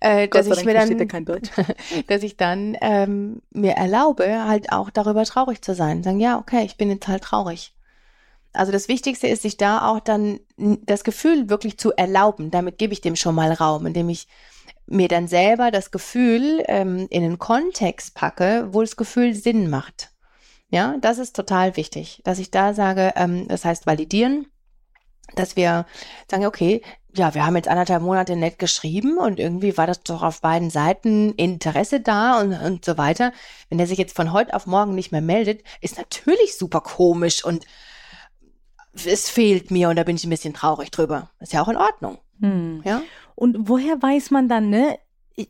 [0.00, 0.96] äh, dass ich mir dann,
[2.06, 6.02] dass ich dann ähm, mir erlaube, halt auch darüber traurig zu sein.
[6.02, 7.74] Sagen, ja, okay, ich bin jetzt halt traurig.
[8.52, 12.50] Also das Wichtigste ist, sich da auch dann das Gefühl wirklich zu erlauben.
[12.50, 14.28] Damit gebe ich dem schon mal Raum, indem ich
[14.86, 20.10] mir dann selber das Gefühl ähm, in einen Kontext packe, wo das Gefühl Sinn macht.
[20.70, 24.46] Ja, das ist total wichtig, dass ich da sage, ähm, das heißt validieren,
[25.34, 25.86] dass wir
[26.30, 26.82] sagen, okay,
[27.14, 30.70] ja, wir haben jetzt anderthalb Monate nett geschrieben und irgendwie war das doch auf beiden
[30.70, 33.32] Seiten Interesse da und, und so weiter.
[33.68, 37.44] Wenn der sich jetzt von heute auf morgen nicht mehr meldet, ist natürlich super komisch
[37.44, 37.66] und
[38.94, 41.30] es fehlt mir und da bin ich ein bisschen traurig drüber.
[41.40, 42.18] Ist ja auch in Ordnung.
[42.40, 42.82] Hm.
[42.84, 43.02] Ja.
[43.34, 44.98] Und woher weiß man dann, ne?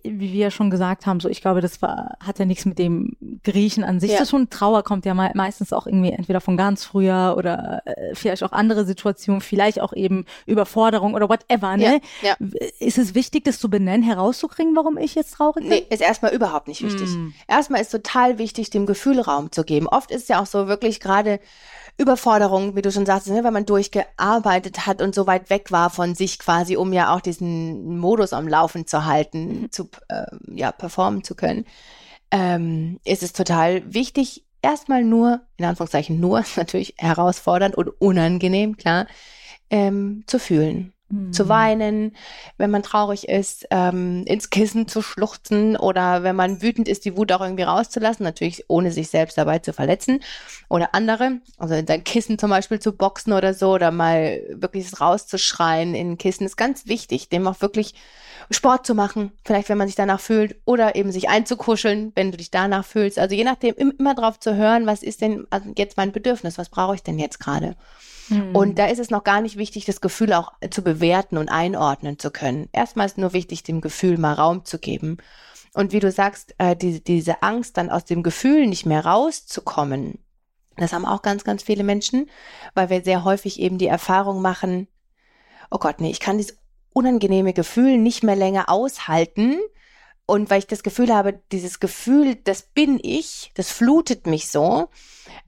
[0.04, 3.16] Wie wir schon gesagt haben, so ich glaube, das war, hat ja nichts mit dem
[3.42, 4.18] Griechen an sich ja.
[4.18, 4.48] zu tun.
[4.48, 8.84] Trauer kommt ja meistens auch irgendwie entweder von ganz früher oder äh, vielleicht auch andere
[8.84, 11.76] Situationen, vielleicht auch eben Überforderung oder whatever.
[11.76, 12.00] Ne?
[12.22, 12.48] Ja, ja.
[12.78, 15.70] Ist es wichtig, das zu benennen, herauszukriegen, warum ich jetzt traurig bin?
[15.70, 17.08] Nee, ist erstmal überhaupt nicht wichtig.
[17.10, 17.30] Mm.
[17.48, 19.88] Erstmal ist total wichtig, dem Gefühl Raum zu geben.
[19.88, 21.40] Oft ist es ja auch so wirklich gerade
[21.98, 25.90] Überforderung, wie du schon sagst, ne, wenn man durchgearbeitet hat und so weit weg war
[25.90, 29.72] von sich quasi, um ja auch diesen Modus am Laufen zu halten, mhm.
[29.72, 30.24] zu äh,
[30.54, 31.64] ja, performen zu können,
[32.30, 39.06] ähm, ist es total wichtig, erstmal nur, in Anführungszeichen nur, natürlich herausfordernd und unangenehm, klar,
[39.70, 40.92] ähm, zu fühlen
[41.30, 41.48] zu mhm.
[41.48, 42.16] weinen,
[42.56, 47.16] wenn man traurig ist, ähm, ins Kissen zu schluchzen oder wenn man wütend ist, die
[47.16, 50.20] Wut auch irgendwie rauszulassen, natürlich ohne sich selbst dabei zu verletzen
[50.68, 55.00] oder andere, also in sein Kissen zum Beispiel zu boxen oder so oder mal wirklich
[55.00, 57.94] rauszuschreien in Kissen ist ganz wichtig, dem auch wirklich
[58.50, 62.36] Sport zu machen, vielleicht wenn man sich danach fühlt oder eben sich einzukuscheln, wenn du
[62.36, 63.18] dich danach fühlst.
[63.18, 66.68] Also je nachdem immer drauf zu hören, was ist denn also jetzt mein Bedürfnis, was
[66.68, 67.76] brauche ich denn jetzt gerade?
[68.32, 68.56] Mhm.
[68.56, 72.18] Und da ist es noch gar nicht wichtig, das Gefühl auch zu bewerten und einordnen
[72.18, 72.68] zu können.
[72.72, 75.18] Erstmal ist nur wichtig, dem Gefühl mal Raum zu geben.
[75.74, 80.18] Und wie du sagst, äh, die, diese Angst, dann aus dem Gefühl nicht mehr rauszukommen,
[80.76, 82.30] das haben auch ganz, ganz viele Menschen,
[82.74, 84.88] weil wir sehr häufig eben die Erfahrung machen,
[85.70, 86.56] oh Gott, nee, ich kann dieses
[86.92, 89.58] unangenehme Gefühl nicht mehr länger aushalten.
[90.24, 94.88] Und weil ich das Gefühl habe, dieses Gefühl, das bin ich, das flutet mich so.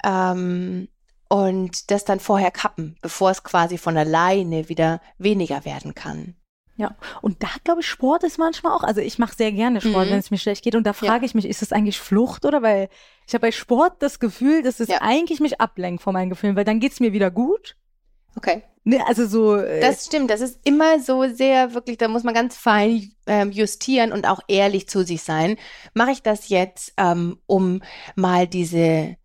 [0.04, 0.88] Ähm,
[1.28, 6.36] und das dann vorher kappen, bevor es quasi von alleine wieder weniger werden kann.
[6.76, 10.06] Ja, und da glaube ich, Sport ist manchmal auch, also ich mache sehr gerne Sport,
[10.06, 10.10] mhm.
[10.10, 11.26] wenn es mir schlecht geht und da frage ja.
[11.26, 12.88] ich mich, ist das eigentlich Flucht oder weil
[13.28, 15.00] ich habe bei Sport das Gefühl, dass es ja.
[15.00, 17.76] eigentlich mich ablenkt von meinen Gefühlen, weil dann geht es mir wieder gut.
[18.36, 18.64] Okay.
[18.82, 19.56] Ne, also so.
[19.56, 23.52] Äh, das stimmt, das ist immer so sehr wirklich, da muss man ganz fein ähm,
[23.52, 25.56] justieren und auch ehrlich zu sich sein.
[25.94, 27.82] Mache ich das jetzt, ähm, um
[28.16, 29.16] mal diese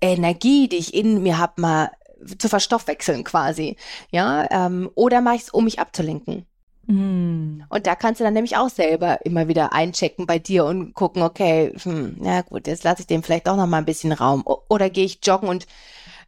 [0.00, 1.90] Energie, die ich in mir habe, mal
[2.38, 3.76] zu verstoffwechseln quasi.
[4.10, 6.46] Ja, ähm, oder mache ich es, um mich abzulenken.
[6.86, 7.62] Mm.
[7.68, 11.22] Und da kannst du dann nämlich auch selber immer wieder einchecken bei dir und gucken,
[11.22, 14.42] okay, hm, ja gut, jetzt lasse ich dem vielleicht auch noch mal ein bisschen Raum.
[14.46, 15.66] O oder gehe ich joggen und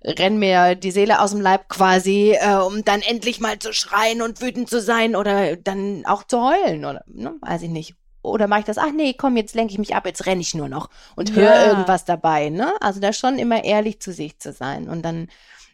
[0.04, 4.22] renn mir die Seele aus dem Leib quasi, äh, um dann endlich mal zu schreien
[4.22, 8.46] und wütend zu sein oder dann auch zu heulen oder ne, weiß ich nicht oder
[8.46, 10.68] mache ich das, ach nee, komm, jetzt lenke ich mich ab, jetzt renne ich nur
[10.68, 11.66] noch und höre ja.
[11.68, 12.72] irgendwas dabei, ne?
[12.80, 15.28] Also da schon immer ehrlich zu sich zu sein und dann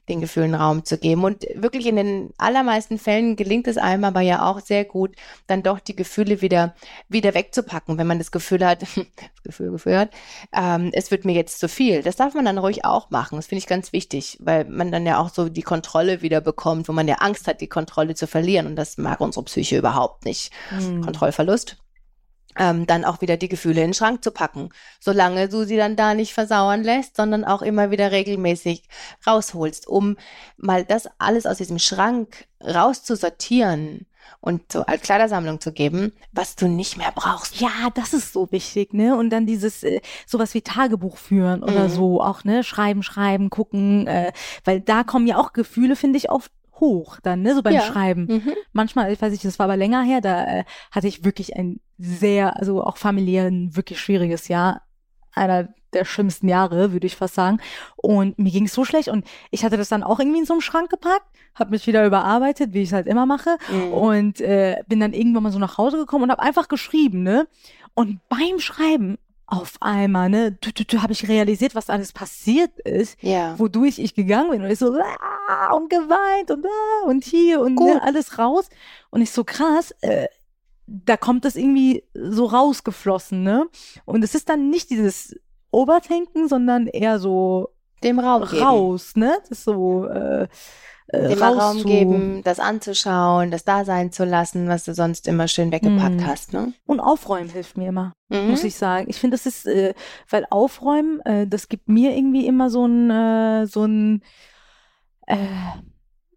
[0.08, 1.24] den Gefühlen Raum zu geben.
[1.24, 5.62] Und wirklich in den allermeisten Fällen gelingt es einem aber ja auch sehr gut, dann
[5.62, 6.74] doch die Gefühle wieder,
[7.08, 8.94] wieder wegzupacken, wenn man das Gefühl hat, das
[9.42, 10.10] Gefühl, Gefühl hat,
[10.54, 12.02] ähm, es wird mir jetzt zu viel.
[12.02, 13.36] Das darf man dann ruhig auch machen.
[13.36, 16.88] Das finde ich ganz wichtig, weil man dann ja auch so die Kontrolle wieder bekommt,
[16.88, 18.66] wo man ja Angst hat, die Kontrolle zu verlieren.
[18.66, 20.52] Und das mag unsere Psyche überhaupt nicht.
[20.70, 21.02] Mhm.
[21.02, 21.78] Kontrollverlust
[22.58, 25.96] ähm, dann auch wieder die Gefühle in den Schrank zu packen, solange du sie dann
[25.96, 28.88] da nicht versauern lässt, sondern auch immer wieder regelmäßig
[29.26, 30.16] rausholst, um
[30.56, 34.06] mal das alles aus diesem Schrank rauszusortieren
[34.40, 37.60] und so als Kleidersammlung zu geben, was du nicht mehr brauchst.
[37.60, 39.16] Ja, das ist so wichtig, ne?
[39.16, 41.92] Und dann dieses äh, sowas wie Tagebuch führen oder mhm.
[41.92, 42.64] so auch, ne?
[42.64, 44.32] Schreiben, schreiben, gucken, äh,
[44.64, 47.82] weil da kommen ja auch Gefühle, finde ich, oft hoch dann, ne, so beim ja.
[47.82, 48.26] Schreiben.
[48.26, 48.52] Mhm.
[48.72, 51.80] Manchmal, ich weiß nicht, das war aber länger her, da äh, hatte ich wirklich ein
[51.98, 54.82] sehr, also auch familiär ein wirklich schwieriges Jahr.
[55.32, 57.58] Einer der schlimmsten Jahre, würde ich fast sagen.
[57.96, 60.54] Und mir ging es so schlecht und ich hatte das dann auch irgendwie in so
[60.54, 63.92] einem Schrank gepackt, habe mich wieder überarbeitet, wie ich es halt immer mache mhm.
[63.92, 67.48] und äh, bin dann irgendwann mal so nach Hause gekommen und habe einfach geschrieben, ne?
[67.94, 72.78] Und beim Schreiben auf einmal, ne, du, du, du habe ich realisiert, was alles passiert
[72.80, 73.56] ist, ja.
[73.58, 77.78] wodurch ich gegangen bin und ich so ah, und geweint und ah, und hier und
[77.78, 78.68] ne, alles raus
[79.10, 80.26] und ich so krass, äh,
[80.86, 83.66] da kommt das irgendwie so rausgeflossen, ne?
[84.04, 85.36] Und es ist dann nicht dieses
[85.70, 87.70] Overthinken, sondern eher so
[88.02, 88.62] Dem Raum geben.
[88.62, 89.36] raus, ne?
[89.40, 90.48] Das ist so äh,
[91.08, 95.46] äh, Dem Raum geben, das anzuschauen, das da sein zu lassen, was du sonst immer
[95.48, 96.26] schön weggepackt Mhm.
[96.26, 96.72] hast, ne?
[96.86, 98.12] Und aufräumen hilft mir immer.
[98.28, 98.50] Mhm.
[98.50, 99.06] muss ich sagen.
[99.08, 99.94] Ich finde, das ist, äh,
[100.28, 104.22] weil aufräumen, äh, das gibt mir irgendwie immer so ein, äh, so ein,
[105.26, 105.36] äh,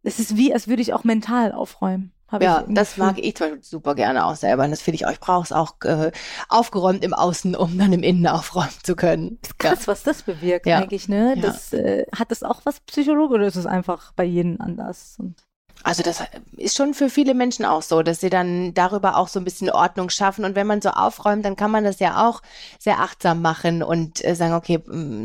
[0.03, 2.11] es ist wie, als würde ich auch mental aufräumen.
[2.31, 4.63] Hab Ja, ich das mag ich zum Beispiel super gerne auch selber.
[4.65, 6.11] Und das finde ich auch, ich brauche es auch äh,
[6.47, 9.39] aufgeräumt im Außen, um dann im Innen aufräumen zu können.
[9.57, 10.79] Krass, was das bewirkt Ja.
[10.79, 11.33] eigentlich, ne?
[11.35, 11.41] Ja.
[11.41, 15.15] Das, äh, hat das auch was Psychologe oder ist es einfach bei jedem anders?
[15.17, 15.35] Und
[15.83, 16.21] Also das
[16.57, 19.69] ist schon für viele Menschen auch so, dass sie dann darüber auch so ein bisschen
[19.69, 20.45] Ordnung schaffen.
[20.45, 22.41] Und wenn man so aufräumt, dann kann man das ja auch
[22.77, 24.79] sehr achtsam machen und äh, sagen, okay,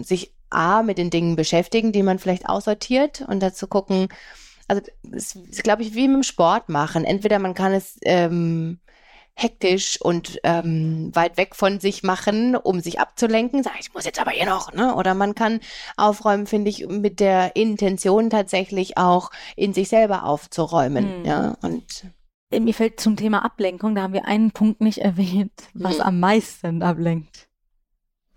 [0.05, 4.09] sich A, mit den Dingen beschäftigen, die man vielleicht aussortiert und dazu gucken,
[4.69, 7.05] also es ist, glaube ich, wie mit dem Sport machen.
[7.05, 8.81] Entweder man kann es ähm,
[9.37, 14.21] hektisch und ähm, weit weg von sich machen, um sich abzulenken, sagen, ich muss jetzt
[14.21, 14.95] aber hier noch, ne?
[14.95, 15.59] Oder man kann
[15.97, 21.25] aufräumen, finde ich, mit der Intention tatsächlich auch in sich selber aufzuräumen, Mhm.
[21.27, 21.57] ja.
[21.63, 22.07] Und
[22.51, 26.03] Äh, mir fällt zum Thema Ablenkung, da haben wir einen Punkt nicht erwähnt, was Mhm.
[26.03, 27.49] am meisten ablenkt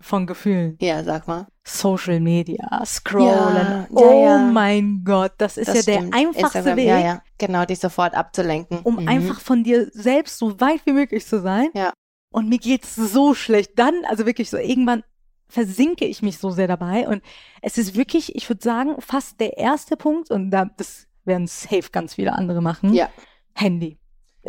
[0.00, 0.76] von Gefühlen.
[0.80, 1.46] ja, sag mal.
[1.68, 3.28] Social Media, Scrollen.
[3.28, 4.38] Ja, ja, oh ja.
[4.38, 6.14] mein Gott, das ist Das ja der stimmt.
[6.14, 8.80] einfachste Instagram, Weg, Ja, ja, genau, dich sofort abzulenken.
[8.84, 9.08] um Mhm.
[9.08, 11.68] einfach von dir selbst so weit wie möglich zu sein.
[11.74, 11.92] Ja.
[12.32, 13.72] Und mir geht's so schlecht.
[13.76, 15.02] Dann, also wirklich so, irgendwann
[15.48, 17.08] versinke ich mich so sehr dabei.
[17.08, 17.22] Und
[17.62, 21.90] es ist wirklich, ich würde sagen, fast der erste Punkt, und da, das werden safe
[21.92, 22.92] ganz viele andere machen.
[22.94, 23.08] Ja.
[23.54, 23.98] Handy.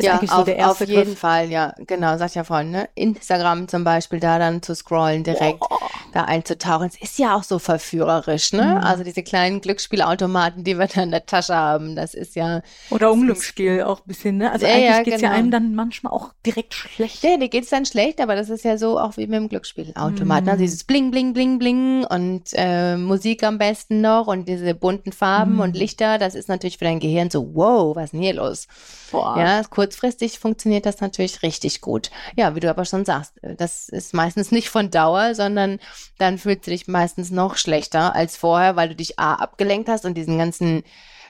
[0.00, 1.18] Ist ja, eigentlich auf, so der erste auf jeden Griff.
[1.18, 2.88] Fall, ja, genau, sag ich ja vorhin, ne?
[2.94, 5.60] Instagram zum Beispiel, da dann zu scrollen direkt.
[5.62, 5.76] Oh,
[6.12, 6.88] da einzutauchen.
[6.92, 8.62] Es ist ja auch so verführerisch, ne?
[8.80, 8.84] Mhm.
[8.84, 13.12] Also diese kleinen Glücksspielautomaten, die wir da in der Tasche haben, das ist ja, Oder
[13.12, 14.50] Unglücksspiel auch ein bisschen, ne?
[14.50, 15.38] Also Ja, eigentlich ja, geht's ja genau.
[15.38, 17.22] einem dann manchmal auch direkt schlecht.
[17.22, 20.44] ja, dir geht's dann schlecht, aber das ist ja so auch wie mit dem Glücksspielautomaten.
[20.44, 20.50] Mhm.
[20.50, 25.12] Also dieses Bling, Bling, Bling, Bling und äh, Musik am besten noch und diese bunten
[25.12, 25.60] Farben Mhm.
[25.60, 28.66] und Lichter, das ist natürlich für dein Gehirn so, wow, was ist denn hier los?
[29.10, 29.36] Boah.
[29.38, 32.10] Ja, kurzfristig funktioniert das natürlich richtig gut.
[32.36, 35.80] Ja, wie du aber schon sagst, äh, das ist meistens nicht von Dauer, sondern
[36.18, 40.04] dann fühlst du dich meistens noch schlechter als vorher, weil du dich A abgelenkt hast
[40.04, 40.84] und diesen ganzen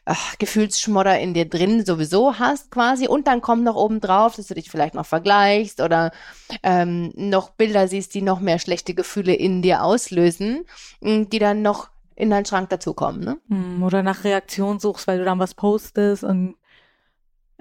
[0.05, 4.49] ach, Gefühlsschmodder in dir drin sowieso hast quasi und dann kommt noch oben drauf, dass
[4.49, 6.11] du dich vielleicht noch vergleichst oder
[6.62, 10.66] ähm, noch Bilder siehst, die noch mehr schlechte Gefühle in dir auslösen,
[11.01, 13.38] mh, die dann noch in deinen Schrank dazukommen, ne?
[13.49, 16.57] Hm, Oder nach Reaktion suchst, weil du dann was postest und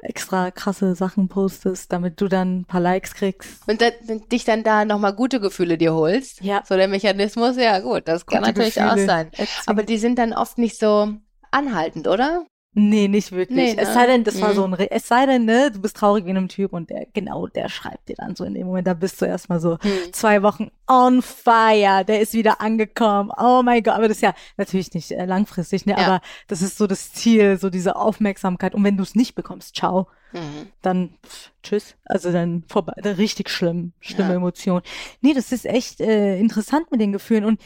[0.01, 3.67] extra krasse Sachen postest, damit du dann ein paar Likes kriegst.
[3.67, 3.89] Und da,
[4.31, 6.41] dich dann da nochmal gute Gefühle dir holst.
[6.41, 6.63] Ja.
[6.67, 9.27] So der Mechanismus, ja gut, das kann Gute natürlich Gefühle auch sein.
[9.27, 9.49] erzwingen.
[9.65, 11.13] Aber die sind dann oft nicht so
[11.51, 12.45] anhaltend, oder?
[12.73, 13.75] Nee, nicht wirklich.
[13.75, 13.93] Nee, Es ne?
[13.95, 14.55] sei denn, das war Mhm.
[14.55, 17.07] so ein, Re es sei denn, ne, du bist traurig wie einem Typ und der,
[17.13, 19.79] genau, der schreibt dir dann so in dem Moment, da bist du erstmal so
[20.11, 24.35] zwei Wochen on fire, der ist wieder angekommen, oh mein Gott, aber das ist ja
[24.55, 26.05] natürlich nicht äh, langfristig, ne, Ja.
[26.05, 29.75] aber das ist so das Ziel, so diese Aufmerksamkeit und wenn du es nicht bekommst,
[29.75, 30.67] ciao, Mhm.
[30.83, 34.35] dann pff, tschüss, also dann vorbei, dann richtig schlimm, schlimme Ja.
[34.35, 34.83] Emotion.
[35.21, 37.59] Nee, das ist echt äh, interessant mit den Gefühlen und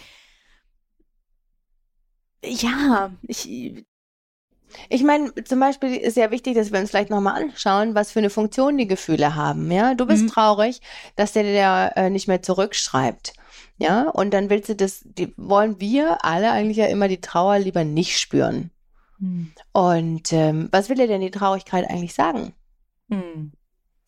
[2.46, 3.86] ja, ich,
[4.90, 8.20] Ich meine, zum Beispiel ist ja wichtig, dass wir uns vielleicht nochmal anschauen, was für
[8.20, 9.72] eine Funktion die Gefühle haben.
[9.72, 10.30] Ja, du bist Mhm.
[10.30, 10.82] traurig,
[11.16, 13.34] dass der dir äh, nicht mehr zurückschreibt.
[13.78, 17.60] Ja, und dann willst du das, die wollen wir alle eigentlich ja immer die Trauer
[17.60, 18.72] lieber nicht spüren.
[19.20, 22.54] hm, Und ähm, was will dir denn die Traurigkeit eigentlich sagen?
[23.10, 23.52] hm.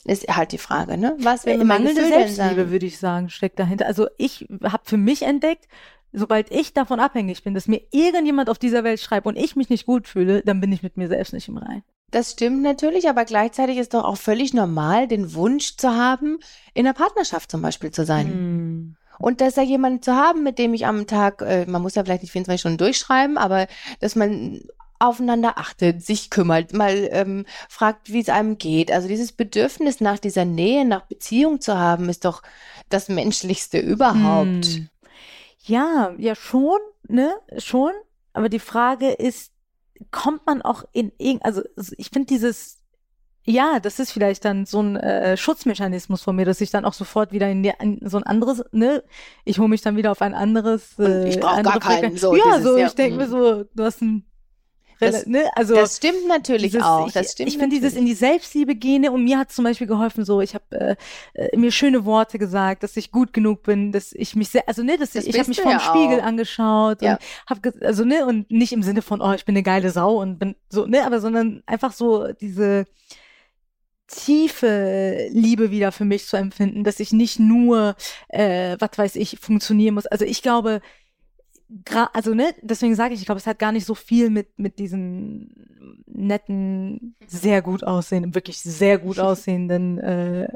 [0.08, 1.16] Ist halt die Frage, ne?
[1.20, 3.88] Was will Äh, mangelnde Selbstliebe, würde ich sagen, steckt dahinter.
[3.88, 5.68] Also ich habe für mich entdeckt,
[6.16, 9.70] sobald ich davon abhängig bin, dass mir irgendjemand auf dieser Welt schreibt und ich mich
[9.70, 11.84] nicht gut fühle, dann bin ich mit mir selbst nicht im Rein.
[12.12, 16.40] Das stimmt natürlich, aber gleichzeitig ist doch auch völlig normal, den Wunsch zu haben,
[16.74, 18.28] in einer Partnerschaft zum Beispiel zu sein.
[18.28, 18.96] Hm.
[19.18, 22.04] Und dass da jemanden zu haben, mit dem ich am Tag, äh, man muss ja
[22.04, 23.68] vielleicht nicht 24 Stunden durchschreiben, aber
[24.00, 24.62] dass man
[25.00, 28.92] aufeinander achtet, sich kümmert, mal ähm, fragt, wie es einem geht.
[28.92, 32.42] Also dieses Bedürfnis nach dieser Nähe, nach Beziehung zu haben, ist doch
[32.90, 34.66] das Menschlichste überhaupt.
[34.66, 34.90] Hm.
[35.66, 37.92] Ja, ja schon, ne, schon.
[38.34, 39.52] Aber die Frage ist,
[40.12, 41.62] kommt man auch in irgend, also
[41.98, 42.82] ich finde dieses,
[43.46, 46.94] ja, das ist vielleicht dann so ein äh, Schutzmechanismus von mir, dass ich dann auch
[46.94, 49.04] sofort wieder in, die, in so ein anderes, ne,
[49.44, 50.94] ich hole mich dann wieder auf ein anderes.
[50.98, 53.28] Und Äh, ich brauch andere gar keinen, so ja, dieses, so, ja, ich denke mir
[53.28, 53.32] mm.
[53.32, 54.26] so, du hast ein,
[55.00, 57.08] Das- ne, also Das stimmt natürlich dieses, auch.
[57.08, 59.88] ich, Das stimmt ich finde dieses in die Selbstliebe gehen und mir hat zum Beispiel
[59.88, 60.96] geholfen, so ich habe äh,
[61.34, 64.84] äh, mir schöne Worte gesagt, dass ich gut genug bin, dass ich mich sehr, also
[64.84, 66.26] ne, dass Das ich, ich habe mich vom ja Spiegel auch.
[66.26, 67.14] angeschaut Ja.
[67.14, 70.16] und habe also ne und nicht im Sinne von oh ich bin eine geile Sau
[70.22, 72.86] und bin so ne, aber sondern einfach so diese
[74.08, 77.96] tiefe Liebe wieder für mich zu empfinden, dass ich nicht nur,
[78.30, 80.06] äh, was weiß ich, funktionieren muss.
[80.06, 80.82] Also ich glaube,
[82.14, 84.80] also ne, deswegen sage ich, ich glaube, es hat gar nicht so viel mit mit
[84.80, 90.48] diesen netten, sehr gut aussehenden, wirklich sehr gut aussehenden äh,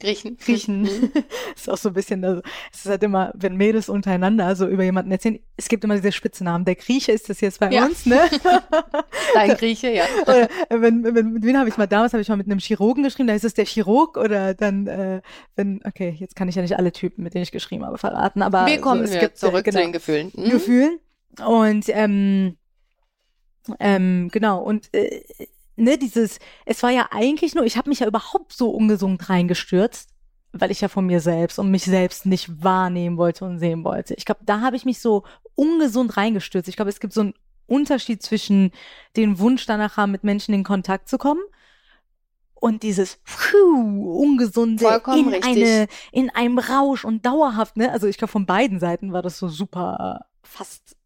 [0.00, 0.36] Griechen.
[0.36, 0.82] Griechen.
[0.82, 1.12] Mhm.
[1.54, 4.82] ist auch so ein bisschen, also, es ist halt immer, wenn Mädels untereinander so über
[4.82, 6.64] jemanden erzählen, es gibt immer diese Spitznamen.
[6.64, 7.84] Der Grieche ist das jetzt bei ja.
[7.84, 8.20] uns, ne?
[9.34, 10.04] Dein Grieche, ja.
[10.22, 13.04] Oder, wenn, wenn, mit wem habe ich mal damals, habe ich mal mit einem Chirurgen
[13.04, 15.22] geschrieben, da ist es der Chirurg oder dann, äh,
[15.54, 18.42] wenn, okay, jetzt kann ich ja nicht alle Typen, mit denen ich geschrieben habe, verraten,
[18.42, 20.32] aber wir kommen so, es gibt, zurück genau, zu den Gefühlen.
[20.34, 20.50] Mhm.
[20.50, 20.98] Gefühlen.
[21.44, 22.56] Und ähm,
[23.80, 25.22] ähm, genau, und äh,
[25.76, 30.10] ne, dieses, es war ja eigentlich nur, ich habe mich ja überhaupt so ungesund reingestürzt,
[30.52, 34.14] weil ich ja von mir selbst und mich selbst nicht wahrnehmen wollte und sehen wollte.
[34.14, 36.68] Ich glaube, da habe ich mich so ungesund reingestürzt.
[36.68, 37.34] Ich glaube, es gibt so einen
[37.66, 38.70] Unterschied zwischen
[39.16, 41.42] den Wunsch danach haben, mit Menschen in Kontakt zu kommen
[42.64, 45.52] und dieses pfuh, ungesunde Vollkommen in richtig.
[45.52, 47.90] eine in einem Rausch und dauerhaft, ne?
[47.92, 50.96] Also ich glaube von beiden Seiten war das so super fast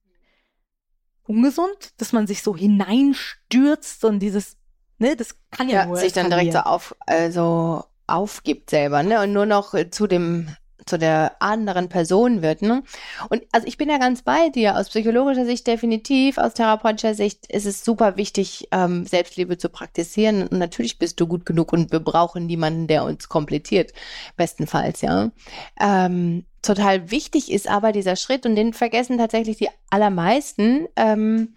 [1.25, 4.58] ungesund, dass man sich so hineinstürzt und dieses
[4.99, 9.23] Ne, das kann ja, ja nur sich dann direkt so auf, also aufgibt selber, ne?
[9.23, 10.49] Und nur noch zu dem
[10.89, 12.63] zu der anderen Person wird.
[12.63, 12.83] Ne?
[13.29, 14.77] Und also ich bin ja ganz bei dir.
[14.77, 20.49] Aus psychologischer Sicht definitiv, aus therapeutischer Sicht ist es super wichtig, ähm, Selbstliebe zu praktizieren.
[20.49, 23.93] Und natürlich bist du gut genug und wir brauchen niemanden, der uns komplettiert,
[24.37, 25.31] bestenfalls, ja.
[25.79, 30.89] Ähm, total wichtig ist aber dieser Schritt und den vergessen tatsächlich die allermeisten.
[30.97, 31.55] Ähm,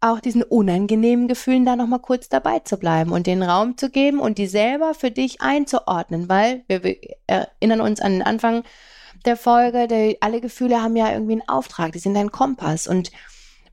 [0.00, 4.20] auch diesen unangenehmen Gefühlen da nochmal kurz dabei zu bleiben und den Raum zu geben
[4.20, 8.62] und die selber für dich einzuordnen, weil wir, wir erinnern uns an den Anfang
[9.24, 13.10] der Folge, der, alle Gefühle haben ja irgendwie einen Auftrag, die sind ein Kompass und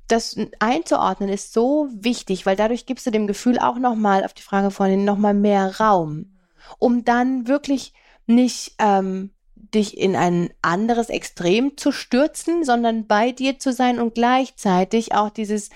[0.08, 4.44] das einzuordnen ist so wichtig, weil dadurch gibst du dem Gefühl auch nochmal auf die
[4.44, 6.38] Frage vorhin nochmal mehr Raum,
[6.78, 7.94] um dann wirklich
[8.28, 14.14] nicht ähm, dich in ein anderes Extrem zu stürzen, sondern bei dir zu sein und
[14.14, 15.70] gleichzeitig auch dieses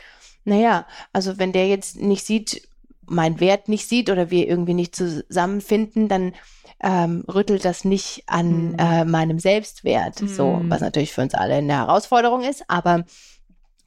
[0.45, 2.67] naja, also wenn der jetzt nicht sieht,
[3.05, 6.33] mein Wert nicht sieht oder wir irgendwie nicht zusammenfinden, dann
[6.81, 8.75] ähm, rüttelt das nicht an mhm.
[8.77, 10.21] äh, meinem Selbstwert.
[10.21, 10.27] Mhm.
[10.27, 13.05] So, was natürlich für uns alle eine Herausforderung ist, aber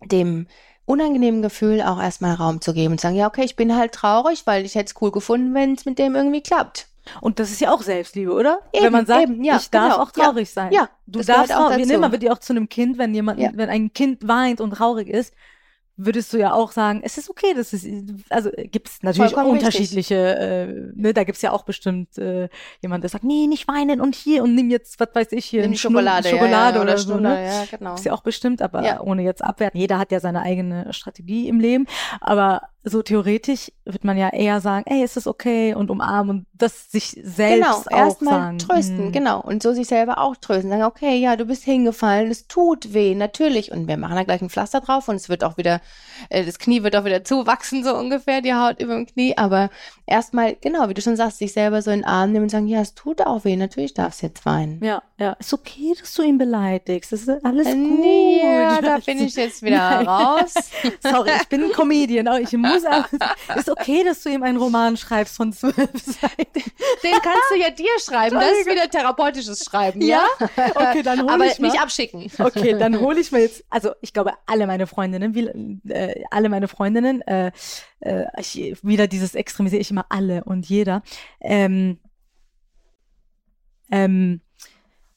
[0.04, 0.46] dem
[0.84, 4.42] unangenehmen Gefühl auch erstmal Raum zu geben und sagen, ja, okay, ich bin halt traurig,
[4.46, 6.88] weil ich hätte es cool gefunden, wenn es mit dem irgendwie klappt.
[7.20, 8.60] Und das ist ja auch Selbstliebe, oder?
[8.72, 10.72] Eben, wenn man sagt, eben, ja, ich darf genau, auch traurig ja, sein.
[10.72, 13.40] Ja, du darfst auch, wie, ne, man wird ja auch zu einem Kind, wenn jemand,
[13.40, 13.50] ja.
[13.54, 15.34] wenn ein Kind weint und traurig ist,
[16.04, 17.86] würdest du ja auch sagen, es ist okay, das ist,
[18.30, 22.48] also gibt es natürlich Vollkommen unterschiedliche, äh, ne, da gibt es ja auch bestimmt äh,
[22.80, 25.62] jemand, der sagt, nee, nicht weinen und hier und nimm jetzt, was weiß ich, hier
[25.62, 27.46] nimm Schokolade, Schokolade ja, ja, oder, oder so, ne?
[27.46, 27.94] Ja, genau.
[27.94, 29.78] Ist ja auch bestimmt, aber ohne jetzt abwerten.
[29.78, 31.86] Jeder hat ja seine eigene Strategie im Leben,
[32.20, 36.46] aber so theoretisch wird man ja eher sagen, ey, ist das okay und umarmen und
[36.52, 39.12] das sich selbst genau, erstmal trösten, hm.
[39.12, 42.92] genau und so sich selber auch trösten, sagen, okay, ja, du bist hingefallen, es tut
[42.92, 45.80] weh, natürlich und wir machen da gleich ein Pflaster drauf und es wird auch wieder,
[46.28, 49.70] äh, das Knie wird auch wieder zuwachsen so ungefähr, die Haut über dem Knie, aber
[50.06, 52.66] erstmal, genau, wie du schon sagst, sich selber so in den Arm nehmen und sagen,
[52.66, 54.82] ja, es tut auch weh, natürlich darfst du jetzt weinen.
[54.82, 58.04] Ja, ja, ist okay, dass du ihn beleidigst, das ist alles gut.
[58.42, 60.08] Ja, da bin ich jetzt wieder Nein.
[60.08, 60.54] raus.
[61.00, 64.56] Sorry, ich bin ein Comedian, aber ich muss auch, ist okay, dass du ihm einen
[64.58, 66.62] Roman schreibst von zwölf Seiten.
[67.02, 70.24] Den kannst du ja dir schreiben, das ist wieder therapeutisches Schreiben, ja?
[70.38, 70.48] ja?
[70.74, 71.68] Okay, dann hol aber ich mal.
[71.68, 72.30] nicht abschicken.
[72.38, 75.46] Okay, dann hole ich mir jetzt, also ich glaube, alle meine Freundinnen, wie,
[75.90, 77.52] äh, alle meine Freundinnen, äh,
[78.00, 81.02] äh, ich, wieder dieses extremisiere ich immer alle und jeder.
[81.40, 81.98] Ähm,
[83.90, 84.40] ähm,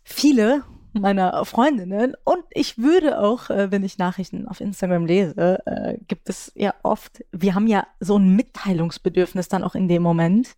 [0.04, 0.64] viele
[1.00, 6.30] meiner Freundinnen und ich würde auch, äh, wenn ich Nachrichten auf Instagram lese, äh, gibt
[6.30, 10.56] es ja oft, wir haben ja so ein Mitteilungsbedürfnis dann auch in dem Moment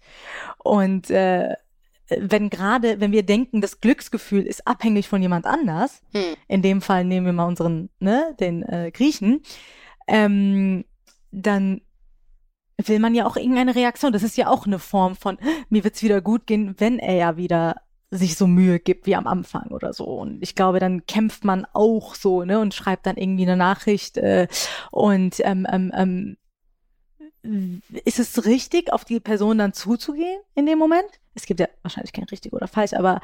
[0.59, 1.55] und äh,
[2.09, 6.35] wenn gerade, wenn wir denken, das Glücksgefühl ist abhängig von jemand anders, hm.
[6.47, 9.41] in dem Fall nehmen wir mal unseren, ne, den äh, Griechen,
[10.07, 10.85] ähm,
[11.31, 11.81] dann
[12.77, 14.13] will man ja auch irgendeine Reaktion.
[14.13, 15.37] Das ist ja auch eine Form von,
[15.69, 17.75] mir wird's wieder gut gehen, wenn er ja wieder
[18.09, 20.05] sich so Mühe gibt wie am Anfang oder so.
[20.05, 24.17] Und ich glaube, dann kämpft man auch so, ne, und schreibt dann irgendwie eine Nachricht
[24.17, 24.47] äh,
[24.91, 26.37] und ähm, ähm,
[27.43, 31.09] ähm, ist es richtig, auf die Person dann zuzugehen in dem Moment?
[31.33, 33.21] Es gibt ja wahrscheinlich kein richtig oder falsch, aber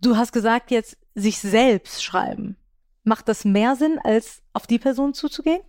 [0.00, 2.56] du hast gesagt jetzt, sich selbst schreiben.
[3.02, 5.62] Macht das mehr Sinn, als auf die Person zuzugehen?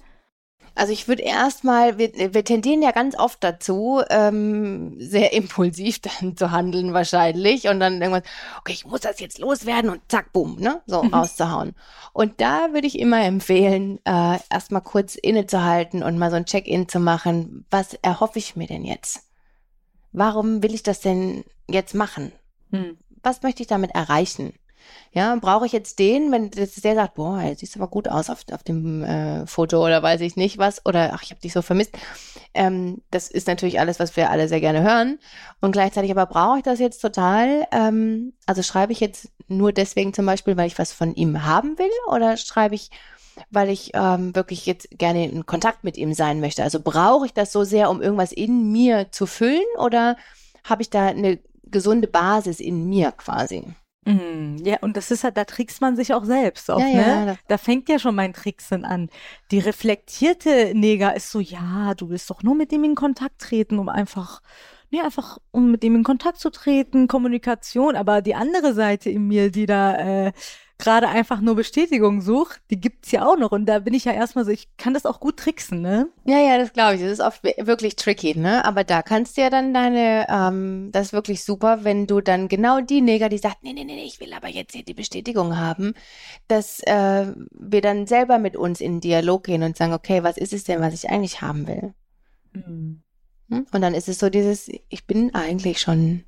[0.78, 6.38] Also ich würde erstmal, wir, wir tendieren ja ganz oft dazu, ähm, sehr impulsiv dann
[6.38, 8.24] zu handeln wahrscheinlich und dann irgendwas,
[8.60, 11.14] okay, ich muss das jetzt loswerden und zack, bumm, ne, so mhm.
[11.14, 11.76] rauszuhauen.
[12.14, 16.88] Und da würde ich immer empfehlen, äh, erstmal kurz innezuhalten und mal so ein Check-in
[16.88, 17.66] zu machen.
[17.70, 19.28] Was erhoffe ich mir denn jetzt?
[20.18, 22.32] warum will ich das denn jetzt machen?
[22.72, 22.98] Hm.
[23.24, 24.54] Was möchte ich damit erreichen?
[25.12, 28.40] Ja, brauche ich jetzt den, wenn der sagt, boah, jetzt siehst aber gut aus auf,
[28.52, 31.62] auf dem äh, Foto oder weiß ich nicht was oder ach, ich habe dich so
[31.62, 31.98] vermisst.
[32.54, 35.20] Ähm, das ist natürlich alles, was wir alle sehr gerne hören
[35.62, 37.66] und gleichzeitig aber brauche ich das jetzt total.
[37.72, 41.78] Ähm, also schreibe ich jetzt nur deswegen zum Beispiel, weil ich was von ihm haben
[41.80, 42.92] will oder schreibe ich,
[43.50, 46.64] weil ich ähm, wirklich jetzt gerne in Kontakt mit ihm sein möchte?
[46.64, 50.18] Also brauche ich das so sehr, um irgendwas in mir zu füllen oder
[50.64, 53.64] habe ich da eine gesunde Basis in mir quasi?
[54.08, 57.28] Mm, Ja, und das ist halt, da trickst man sich auch selbst auf, Ja, ne?
[57.28, 59.10] ja, da- fängt ja schon mein Tricksen an.
[59.52, 63.80] Die reflektierte Neger ist so, ja, du willst doch nur mit dem in Kontakt treten,
[63.80, 64.42] um einfach,
[64.92, 67.96] nee, einfach, um mit dem in Kontakt zu treten, Kommunikation.
[67.96, 69.96] Aber die andere Seite in mir, die da
[70.28, 70.32] äh,
[70.80, 73.52] gerade einfach nur Bestätigung sucht, die gibt's ja auch noch.
[73.52, 76.10] Und da bin ich ja erstmal so, ich kann das auch gut tricksen, ne?
[76.26, 77.02] Ja, ja, das glaube ich.
[77.02, 78.64] Das ist oft wi- wirklich tricky, ne?
[78.64, 82.48] Aber da kannst du ja dann deine, ähm, das ist wirklich super, wenn du dann
[82.48, 85.58] genau die Neger, die sagt, nee, nee, nee, ich will aber jetzt hier die Bestätigung
[85.58, 85.94] haben,
[86.48, 90.54] dass äh, wir dann selber mit uns in Dialog gehen und sagen, okay, was ist
[90.54, 91.94] es denn, was ich eigentlich haben will?
[92.54, 93.02] Mm.
[93.50, 93.66] Hm?
[93.72, 96.24] Und dann ist es so dieses, ich bin eigentlich schon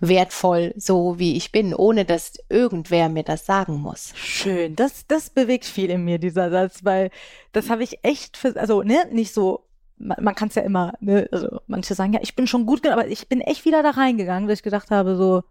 [0.00, 4.12] wertvoll, so wie ich bin, ohne dass irgendwer mir das sagen muss.
[4.16, 7.10] Schön, das, das bewegt viel in mir, dieser Satz, weil
[7.52, 9.66] das habe ich echt, für, also ne, nicht so,
[9.98, 12.86] man, man kann es ja immer, ne, also manche sagen, ja, ich bin schon gut
[12.86, 15.42] aber ich bin echt wieder da reingegangen, dass ich gedacht habe, so,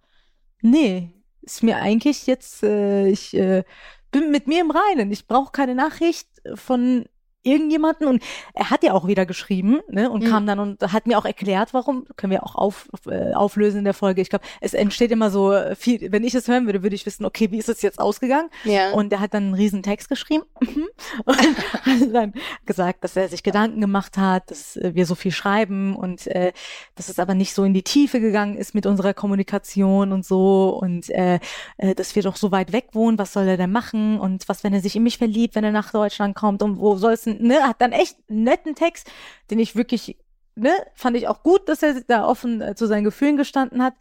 [0.61, 1.11] nee,
[1.41, 3.63] ist mir eigentlich jetzt, äh, ich äh,
[4.11, 7.05] bin mit mir im Reinen, ich brauche keine Nachricht von
[7.43, 8.23] irgendjemanden und
[8.53, 10.27] er hat ja auch wieder geschrieben, ne, und Mhm.
[10.29, 13.83] kam dann und hat mir auch erklärt, warum, können wir auch auf, äh, auflösen in
[13.85, 14.21] der Folge.
[14.21, 17.25] Ich glaube, es entsteht immer so viel, wenn ich es hören würde, würde ich wissen,
[17.25, 18.49] okay, wie ist es jetzt ausgegangen?
[18.63, 18.91] Ja.
[18.91, 20.43] Und der hat dann einen riesen Text geschrieben
[21.25, 22.33] und hat dann
[22.65, 26.51] gesagt, dass er sich Gedanken gemacht hat, dass äh, wir so viel schreiben und äh,
[26.95, 30.77] dass es aber nicht so in die Tiefe gegangen ist mit unserer Kommunikation und so
[30.81, 31.39] und äh,
[31.77, 34.63] äh, dass wir doch so weit weg wohnen, was soll er denn machen und was,
[34.63, 37.23] wenn er sich in mich verliebt, wenn er nach Deutschland kommt und wo soll es,
[37.23, 39.09] denn- ne, hat dann echt einen netten Text,
[39.49, 40.17] den ich wirklich
[40.55, 43.93] Ne, fand ich auch gut, dass er da offen äh, zu seinen Gefühlen gestanden hat.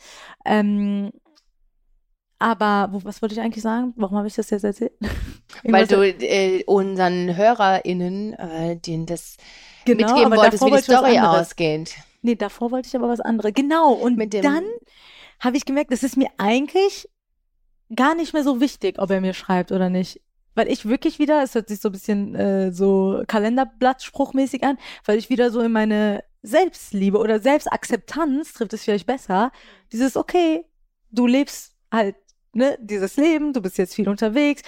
[0.44, 1.12] Ähm,
[2.40, 3.92] aber wo, was wollte ich eigentlich sagen?
[3.96, 4.92] Warum habe ich das jetzt erzählt?
[5.62, 9.36] Weil du äh, unseren HörerInnen äh, denen das
[9.84, 11.94] genau, mitgeben wolltest, wie die Story ausgeht.
[12.22, 13.52] Nee, davor wollte ich aber was anderes.
[13.54, 13.92] Genau.
[13.92, 14.64] Und Mit dem- dann
[15.38, 17.08] habe ich gemerkt, es ist mir eigentlich
[17.94, 20.20] gar nicht mehr so wichtig, ob er mir schreibt oder nicht.
[20.55, 25.18] Weil ich wirklich wieder, es hört sich so ein bisschen äh, so Kalenderblattspruchmäßig an, weil
[25.18, 29.53] ich wieder so in meine Selbstliebe oder Selbstakzeptanz trifft es vielleicht besser.
[29.92, 30.64] Dieses, okay,
[31.11, 32.16] du lebst halt
[32.53, 34.62] ne, dieses Leben, du bist jetzt viel unterwegs,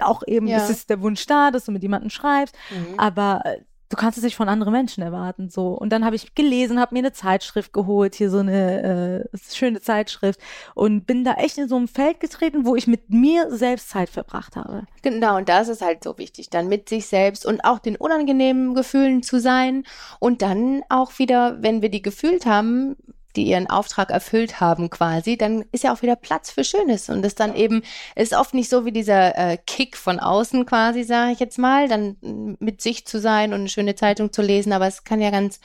[0.00, 0.56] auch eben Ja.
[0.64, 2.98] es ist der Wunsch da, dass du mit jemandem schreibst, Mhm.
[2.98, 3.42] aber
[3.90, 5.50] du kannst es nicht von anderen Menschen erwarten.
[5.50, 5.68] So.
[5.72, 9.80] Und dann habe ich gelesen, habe mir eine Zeitschrift geholt, hier so eine äh, schöne
[9.80, 10.40] Zeitschrift
[10.74, 14.08] und bin da echt in so ein Feld getreten, wo ich mit mir selbst Zeit
[14.08, 14.84] verbracht habe.
[15.02, 18.74] Genau, und das ist halt so wichtig, dann mit sich selbst und auch den unangenehmen
[18.74, 19.84] Gefühlen zu sein
[20.20, 22.96] und dann auch wieder, wenn wir die gefühlt haben,
[23.36, 27.22] die ihren Auftrag erfüllt haben quasi, dann ist ja auch wieder Platz für Schönes und
[27.22, 27.82] das dann eben
[28.16, 31.88] ist oft nicht so wie dieser äh, Kick von außen quasi, sage ich jetzt mal,
[31.88, 35.20] dann mm, mit sich zu sein und eine schöne Zeitung zu lesen, aber es kann
[35.20, 35.60] ja ganz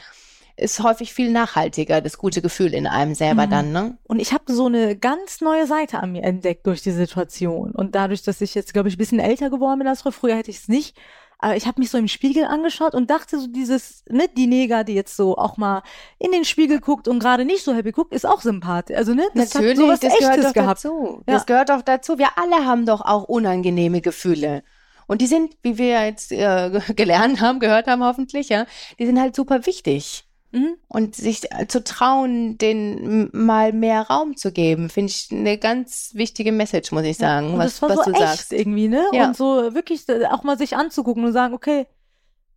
[0.57, 3.49] ist häufig viel nachhaltiger, das gute Gefühl in einem selber Mhm.
[3.49, 3.97] dann, ne?
[4.05, 7.72] Und ich habe so eine ganz neue Seite an mir entdeckt durch die Situation.
[7.72, 10.36] Und dadurch, dass ich jetzt, glaube ich, ein bisschen älter geworden bin als früher, früher
[10.36, 10.95] hätte ich es nicht.
[11.39, 14.83] Aber ich habe mich so im Spiegel angeschaut und dachte so dieses, ne, die Neger,
[14.83, 15.83] die jetzt so auch mal
[16.19, 18.97] in den Spiegel guckt und gerade nicht so happy guckt, ist auch sympathisch.
[18.97, 20.86] Also, ne, das Natürlich, hat sowas das gehört doch gehabt.
[20.86, 21.23] dazu.
[21.27, 21.33] Ja.
[21.33, 22.17] Das gehört doch dazu.
[22.17, 24.63] Wir alle haben doch auch unangenehme Gefühle.
[25.07, 28.65] Und die sind, wie wir jetzt äh, gelernt haben, gehört haben hoffentlich, ja,
[28.99, 30.24] die sind halt super wichtig.
[30.56, 30.78] Mhm.
[30.88, 36.12] Und sich äh, zu trauen, den mal mehr Raum zu geben, finde ich eine ganz
[36.14, 38.53] wichtige Message, muss ich sagen, und was, das war was so du echt sagst.
[38.53, 39.06] irgendwie, ne?
[39.12, 39.28] Ja.
[39.28, 41.88] Und so wirklich äh, auch mal sich anzugucken und sagen, okay,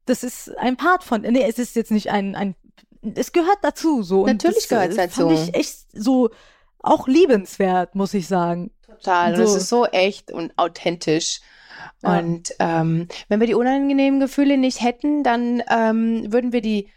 [0.07, 2.55] das ist ein Part von, nee, es ist jetzt nicht ein, ein,
[3.17, 4.21] es gehört dazu, so.
[4.21, 5.29] Und Natürlich das, gehört's äh, dazu.
[5.29, 6.31] Fand ich echt so
[6.81, 8.71] auch liebenswert, muss ich sagen.
[8.87, 9.35] Total.
[9.35, 9.57] Und es So.
[9.57, 11.41] ist so echt und authentisch.
[12.03, 12.19] Ja.
[12.19, 16.89] Und ähm, wenn wir die unangenehmen Gefühle nicht hätten, dann ähm, würden wir die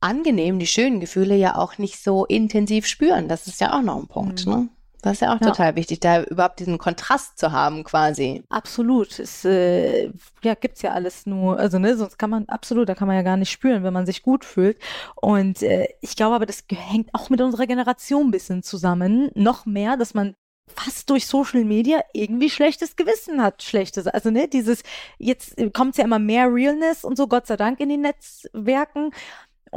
[0.00, 3.28] angenehmen, die schönen Gefühle ja auch nicht so intensiv spüren.
[3.28, 4.46] Das ist ja auch noch ein Punkt.
[4.46, 4.52] Mhm.
[4.52, 4.68] Ne?
[5.02, 5.48] Das ist ja auch Ja.
[5.48, 8.42] total wichtig, da überhaupt diesen Kontrast zu haben quasi.
[8.48, 9.18] Absolut.
[9.20, 10.10] Es äh,
[10.42, 13.22] ja, gibt's ja alles nur, also ne, sonst kann man absolut, da kann man ja
[13.22, 14.78] gar nicht spüren, wenn man sich gut fühlt.
[15.14, 19.30] Und äh, ich glaube aber, das hängt auch mit unserer Generation ein bisschen zusammen.
[19.34, 20.34] Noch mehr, dass man
[20.68, 24.08] fast durch Social Media irgendwie schlechtes Gewissen hat, schlechtes.
[24.08, 24.82] Also ne, dieses,
[25.18, 29.12] jetzt kommt ja immer mehr Realness und so, Gott sei Dank in den Netzwerken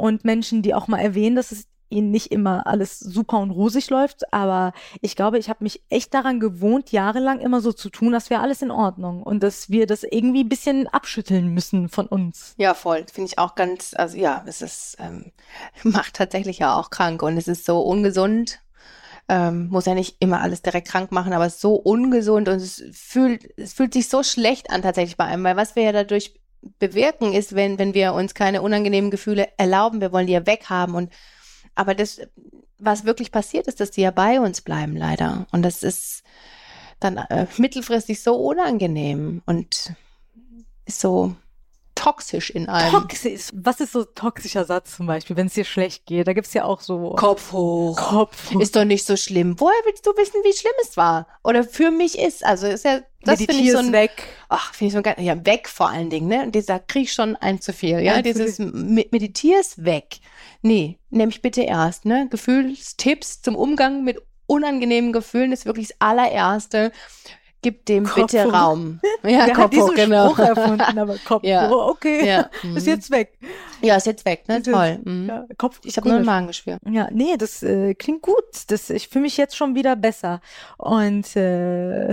[0.00, 3.90] und Menschen, die auch mal erwähnen, dass es ihnen nicht immer alles super und rosig
[3.90, 8.12] läuft, aber ich glaube, ich habe mich echt daran gewohnt, jahrelang immer so zu tun,
[8.12, 12.06] dass wir alles in Ordnung und dass wir das irgendwie ein bisschen abschütteln müssen von
[12.06, 12.54] uns.
[12.56, 13.04] Ja, voll.
[13.12, 15.32] Finde ich auch ganz, also ja, es ist, ähm,
[15.82, 18.60] macht tatsächlich ja auch krank und es ist so ungesund.
[19.28, 22.56] Ähm, muss ja nicht immer alles direkt krank machen, aber es ist so ungesund und
[22.56, 25.92] es fühlt, es fühlt sich so schlecht an tatsächlich bei einem, weil was wir ja
[25.92, 26.39] dadurch
[26.78, 30.94] bewirken ist, wenn, wenn wir uns keine unangenehmen Gefühle erlauben, wir wollen die ja weghaben
[30.94, 31.12] und
[31.74, 32.20] aber das,
[32.78, 35.46] was wirklich passiert ist, dass die ja bei uns bleiben, leider.
[35.52, 36.22] Und das ist
[36.98, 39.94] dann äh, mittelfristig so unangenehm und
[40.86, 41.34] so
[42.00, 42.90] toxisch in einem.
[42.90, 43.50] Toxisch.
[43.52, 46.26] Was ist so toxischer Satz zum Beispiel, wenn es dir schlecht geht?
[46.26, 47.10] Da gibt's ja auch so.
[47.10, 47.96] Kopf hoch.
[47.96, 48.60] Kopf hoch.
[48.60, 49.54] Ist doch nicht so schlimm.
[49.58, 51.26] Woher willst du wissen, wie schlimm es war?
[51.44, 52.44] Oder für mich ist.
[52.44, 54.22] Also ist ja, das finde ich so ein, weg.
[54.48, 56.42] ach, finde ich so ein, ja, weg vor allen Dingen, ne?
[56.42, 58.14] Und dieser krieg ich schon ein zu viel, ja?
[58.14, 60.20] Ein zu Dieses Meditier's weg.
[60.62, 62.28] Nee, nämlich bitte erst, ne?
[62.30, 66.92] Gefühlstipps zum Umgang mit unangenehmen Gefühlen ist wirklich das allererste.
[67.62, 68.52] Gib dem Kopf bitte hoch.
[68.52, 69.00] Raum.
[69.22, 70.30] Ja, Wer Kopf hoch, genau.
[70.30, 71.68] Spruch erfunden, aber Kopf Ja.
[71.68, 72.26] hoch, okay.
[72.26, 72.40] Ja.
[72.74, 72.92] Ist Mhm.
[72.92, 73.38] jetzt weg.
[73.82, 74.58] Ja, ist jetzt weg, ne?
[74.58, 74.98] Ist jetzt- Toll.
[75.04, 75.28] Mhm.
[75.28, 76.24] Ja, Kopf Ich habe nur ein.
[76.24, 76.78] Magengeschwür.
[76.88, 78.44] Ja, nee, das äh, klingt gut.
[78.68, 80.40] Das, ich fühle mich jetzt schon wieder besser.
[80.78, 82.12] Und äh,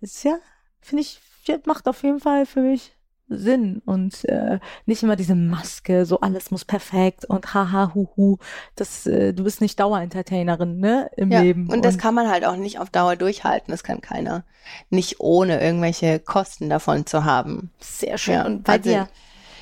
[0.00, 0.36] ist ja,
[0.80, 1.20] finde ich,
[1.66, 2.92] macht auf jeden Fall für mich
[3.28, 3.82] Sinn.
[3.84, 8.38] Und äh, nicht immer diese Maske, so alles muss perfekt und haha, huhu.
[8.76, 11.68] Das, äh, du bist nicht Dauerentertainerin, ne, im Ja, Leben.
[11.70, 13.70] und das kann man halt auch nicht auf Dauer durchhalten.
[13.72, 14.44] Das kann keiner.
[14.90, 17.70] Nicht ohne irgendwelche Kosten davon zu haben.
[17.80, 18.34] sehr schön.
[18.34, 19.08] Ja, und bei also dir?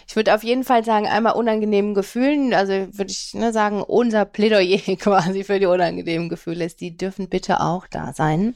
[0.08, 4.24] Ich würde auf jeden Fall sagen, einmal unangenehmen Gefühlen, also würde ich ne, sagen, unser
[4.24, 8.54] Plädoyer quasi für die unangenehmen Gefühle ist, die dürfen bitte auch da sein.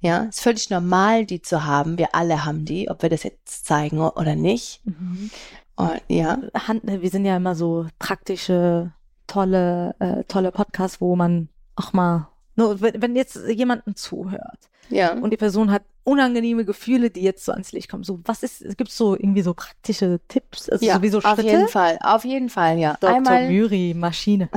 [0.00, 1.98] Ja, ist völlig normal, die zu haben.
[1.98, 4.80] Wir alle haben die, ob wir das jetzt zeigen oder nicht.
[4.84, 5.30] Mhm.
[5.76, 8.92] Und, ja, Hand, wir sind ja immer so praktische,
[9.26, 15.12] tolle, äh, tolle Podcasts, wo man auch mal, nur wenn, jetzt jemanden zuhört ja.
[15.12, 18.76] und die Person hat unangenehme Gefühle, die jetzt so ans Licht kommen, so was ist,
[18.76, 21.42] gibt's so irgendwie so praktische Tipps, also ja, sowieso auf Schritte?
[21.42, 22.96] jeden Fall, auf jeden Fall, ja.
[23.00, 23.16] Dr.
[23.16, 24.48] Einmal, Müri, Maschine.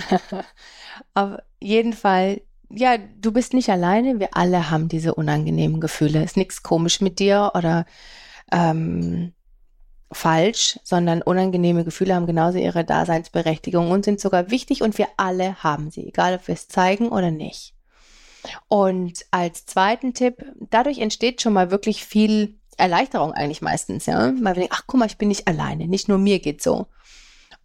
[1.14, 2.42] auf jeden Fall,
[2.74, 6.24] ja, du bist nicht alleine, wir alle haben diese unangenehmen Gefühle.
[6.24, 7.86] Ist nichts komisch mit dir oder
[8.52, 9.34] ähm,
[10.12, 15.64] falsch, sondern unangenehme Gefühle haben genauso ihre Daseinsberechtigung und sind sogar wichtig und wir alle
[15.64, 17.74] haben sie, egal ob wir es zeigen oder nicht.
[18.68, 24.20] Und als zweiten Tipp, dadurch entsteht schon mal wirklich viel Erleichterung eigentlich meistens, ja.
[24.20, 26.88] Weil wir denken, ach guck mal, ich bin nicht alleine, nicht nur mir geht's so.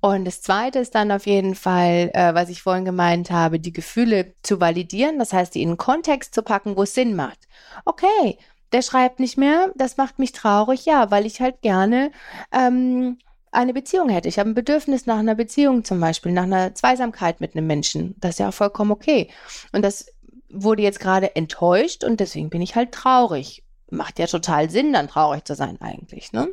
[0.06, 3.72] Und das zweite ist dann auf jeden Fall, äh, was ich vorhin gemeint habe, die
[3.72, 7.48] Gefühle zu validieren, das heißt, die in Kontext zu packen, wo es Sinn macht.
[7.84, 8.38] Okay,
[8.70, 12.12] der schreibt nicht mehr, das macht mich traurig, ja, weil ich halt gerne
[12.52, 13.18] ähm,
[13.50, 14.28] eine Beziehung hätte.
[14.28, 18.14] Ich habe ein Bedürfnis nach einer Beziehung zum Beispiel, nach einer Zweisamkeit mit einem Menschen.
[18.20, 19.28] Das ist ja auch vollkommen okay.
[19.72, 20.06] Und das
[20.48, 23.64] wurde jetzt gerade enttäuscht und deswegen bin ich halt traurig.
[23.90, 26.46] Macht ja total Sinn, dann traurig zu sein eigentlich, ne?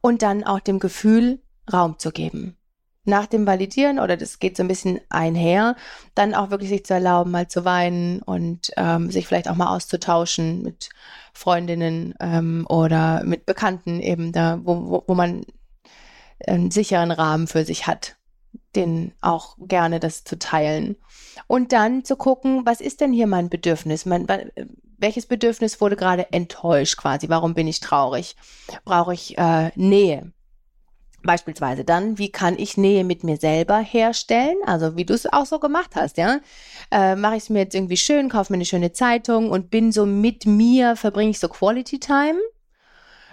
[0.00, 1.40] Und dann auch dem Gefühl
[1.72, 2.56] Raum zu geben.
[3.04, 5.76] Nach dem Validieren, oder das geht so ein bisschen einher,
[6.14, 9.74] dann auch wirklich sich zu erlauben, mal zu weinen und ähm, sich vielleicht auch mal
[9.74, 10.90] auszutauschen mit
[11.32, 15.46] Freundinnen ähm, oder mit Bekannten eben da, wo, wo, wo man
[16.46, 18.16] einen sicheren Rahmen für sich hat,
[18.76, 20.96] den auch gerne das zu teilen.
[21.46, 24.04] Und dann zu gucken, was ist denn hier mein Bedürfnis?
[24.04, 24.26] Mein,
[24.98, 27.28] welches Bedürfnis wurde gerade enttäuscht quasi?
[27.28, 28.36] Warum bin ich traurig?
[28.84, 30.32] Brauche ich äh, Nähe?
[31.28, 34.56] Beispielsweise dann, wie kann ich Nähe mit mir selber herstellen?
[34.64, 36.40] Also wie du es auch so gemacht hast, ja?
[36.90, 39.92] Äh, Mache ich es mir jetzt irgendwie schön, kaufe mir eine schöne Zeitung und bin
[39.92, 42.38] so mit mir, verbringe ich so Quality Time?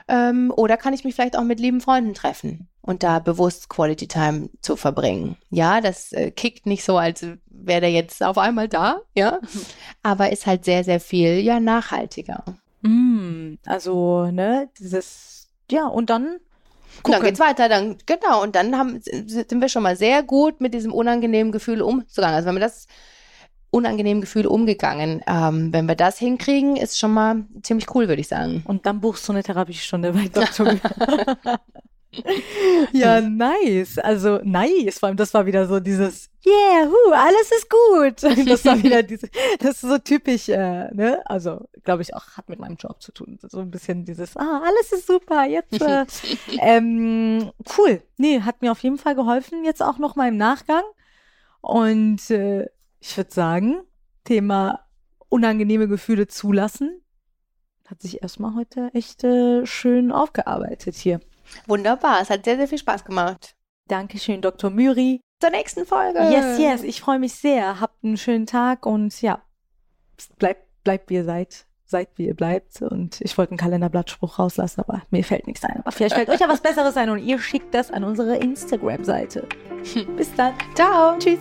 [0.09, 4.09] Ähm, oder kann ich mich vielleicht auch mit lieben Freunden treffen und da bewusst Quality
[4.09, 5.37] Time zu verbringen?
[5.49, 9.39] Ja, das äh, kickt nicht so, als wäre der jetzt auf einmal da, ja,
[10.03, 12.43] aber ist halt sehr, sehr viel, ja, nachhaltiger.
[12.81, 16.41] Mm, also, ne, dieses, ja, und dann
[17.03, 17.27] Und dann gucken.
[17.27, 20.93] geht's weiter, dann, genau, und dann haben, sind wir schon mal sehr gut mit diesem
[20.93, 22.35] unangenehmen Gefühl umzugangen.
[22.35, 22.87] Also wenn wir das
[23.69, 28.27] unangenehmen Gefühl umgegangen, ähm, wenn wir das hinkriegen, ist schon mal ziemlich cool, würde ich
[28.29, 28.63] sagen.
[28.65, 30.75] Und dann buchst du eine Therapiestunde bei Dr.
[32.91, 33.97] Ja, nice.
[33.97, 34.99] Also nice.
[34.99, 38.45] Vor allem, das war wieder so dieses Yeah, hu, alles ist gut.
[38.47, 41.21] Das war wieder diese, das ist so typisch, äh, ne?
[41.25, 43.39] Also, glaube ich, auch hat mit meinem Job zu tun.
[43.41, 45.81] So ein bisschen dieses, ah, alles ist super, jetzt.
[45.81, 46.05] Äh,
[46.59, 48.01] ähm, cool.
[48.17, 50.83] Nee, hat mir auf jeden Fall geholfen, jetzt auch noch mal im Nachgang.
[51.61, 52.67] Und äh,
[52.99, 53.81] ich würde sagen,
[54.23, 54.85] Thema
[55.29, 57.01] unangenehme Gefühle zulassen,
[57.87, 61.21] hat sich erstmal heute echt äh, schön aufgearbeitet hier.
[61.67, 63.55] Wunderbar, es hat sehr, sehr viel Spaß gemacht.
[63.87, 64.69] Dankeschön, Dr.
[64.69, 65.21] Müri.
[65.41, 66.19] zur nächsten Folge.
[66.19, 67.79] Yes, yes, ich freue mich sehr.
[67.79, 69.41] Habt einen schönen Tag und ja,
[70.39, 71.65] bleibt, bleibt wie ihr seid.
[71.87, 72.81] Seid wie ihr bleibt.
[72.81, 75.81] Und ich wollte einen Kalenderblattspruch rauslassen, aber mir fällt nichts ein.
[75.81, 79.47] Aber vielleicht fällt euch ja was Besseres ein und ihr schickt das an unsere Instagram-Seite.
[80.17, 80.55] Bis dann.
[80.73, 81.17] Ciao.
[81.19, 81.39] Tschüss.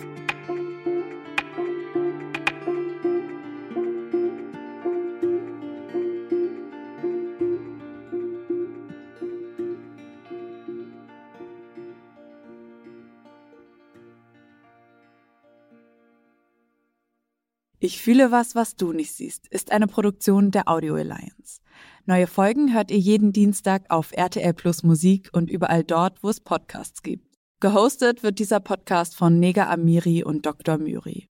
[17.85, 21.61] Ich fühle was, was du nicht siehst, ist eine Produktion der Audio Alliance.
[22.07, 26.39] Neue Folgen hört ihr jeden Dienstag auf RTL Plus Musik und überall dort, wo es
[26.39, 27.27] Podcasts gibt.
[27.59, 30.79] Gehostet wird dieser Podcast von Nega Amiri und Dr.
[30.79, 31.29] Myri.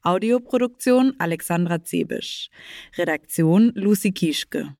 [0.00, 2.48] Audioproduktion Alexandra Zebisch.
[2.96, 4.74] Redaktion Lucy Kieschke.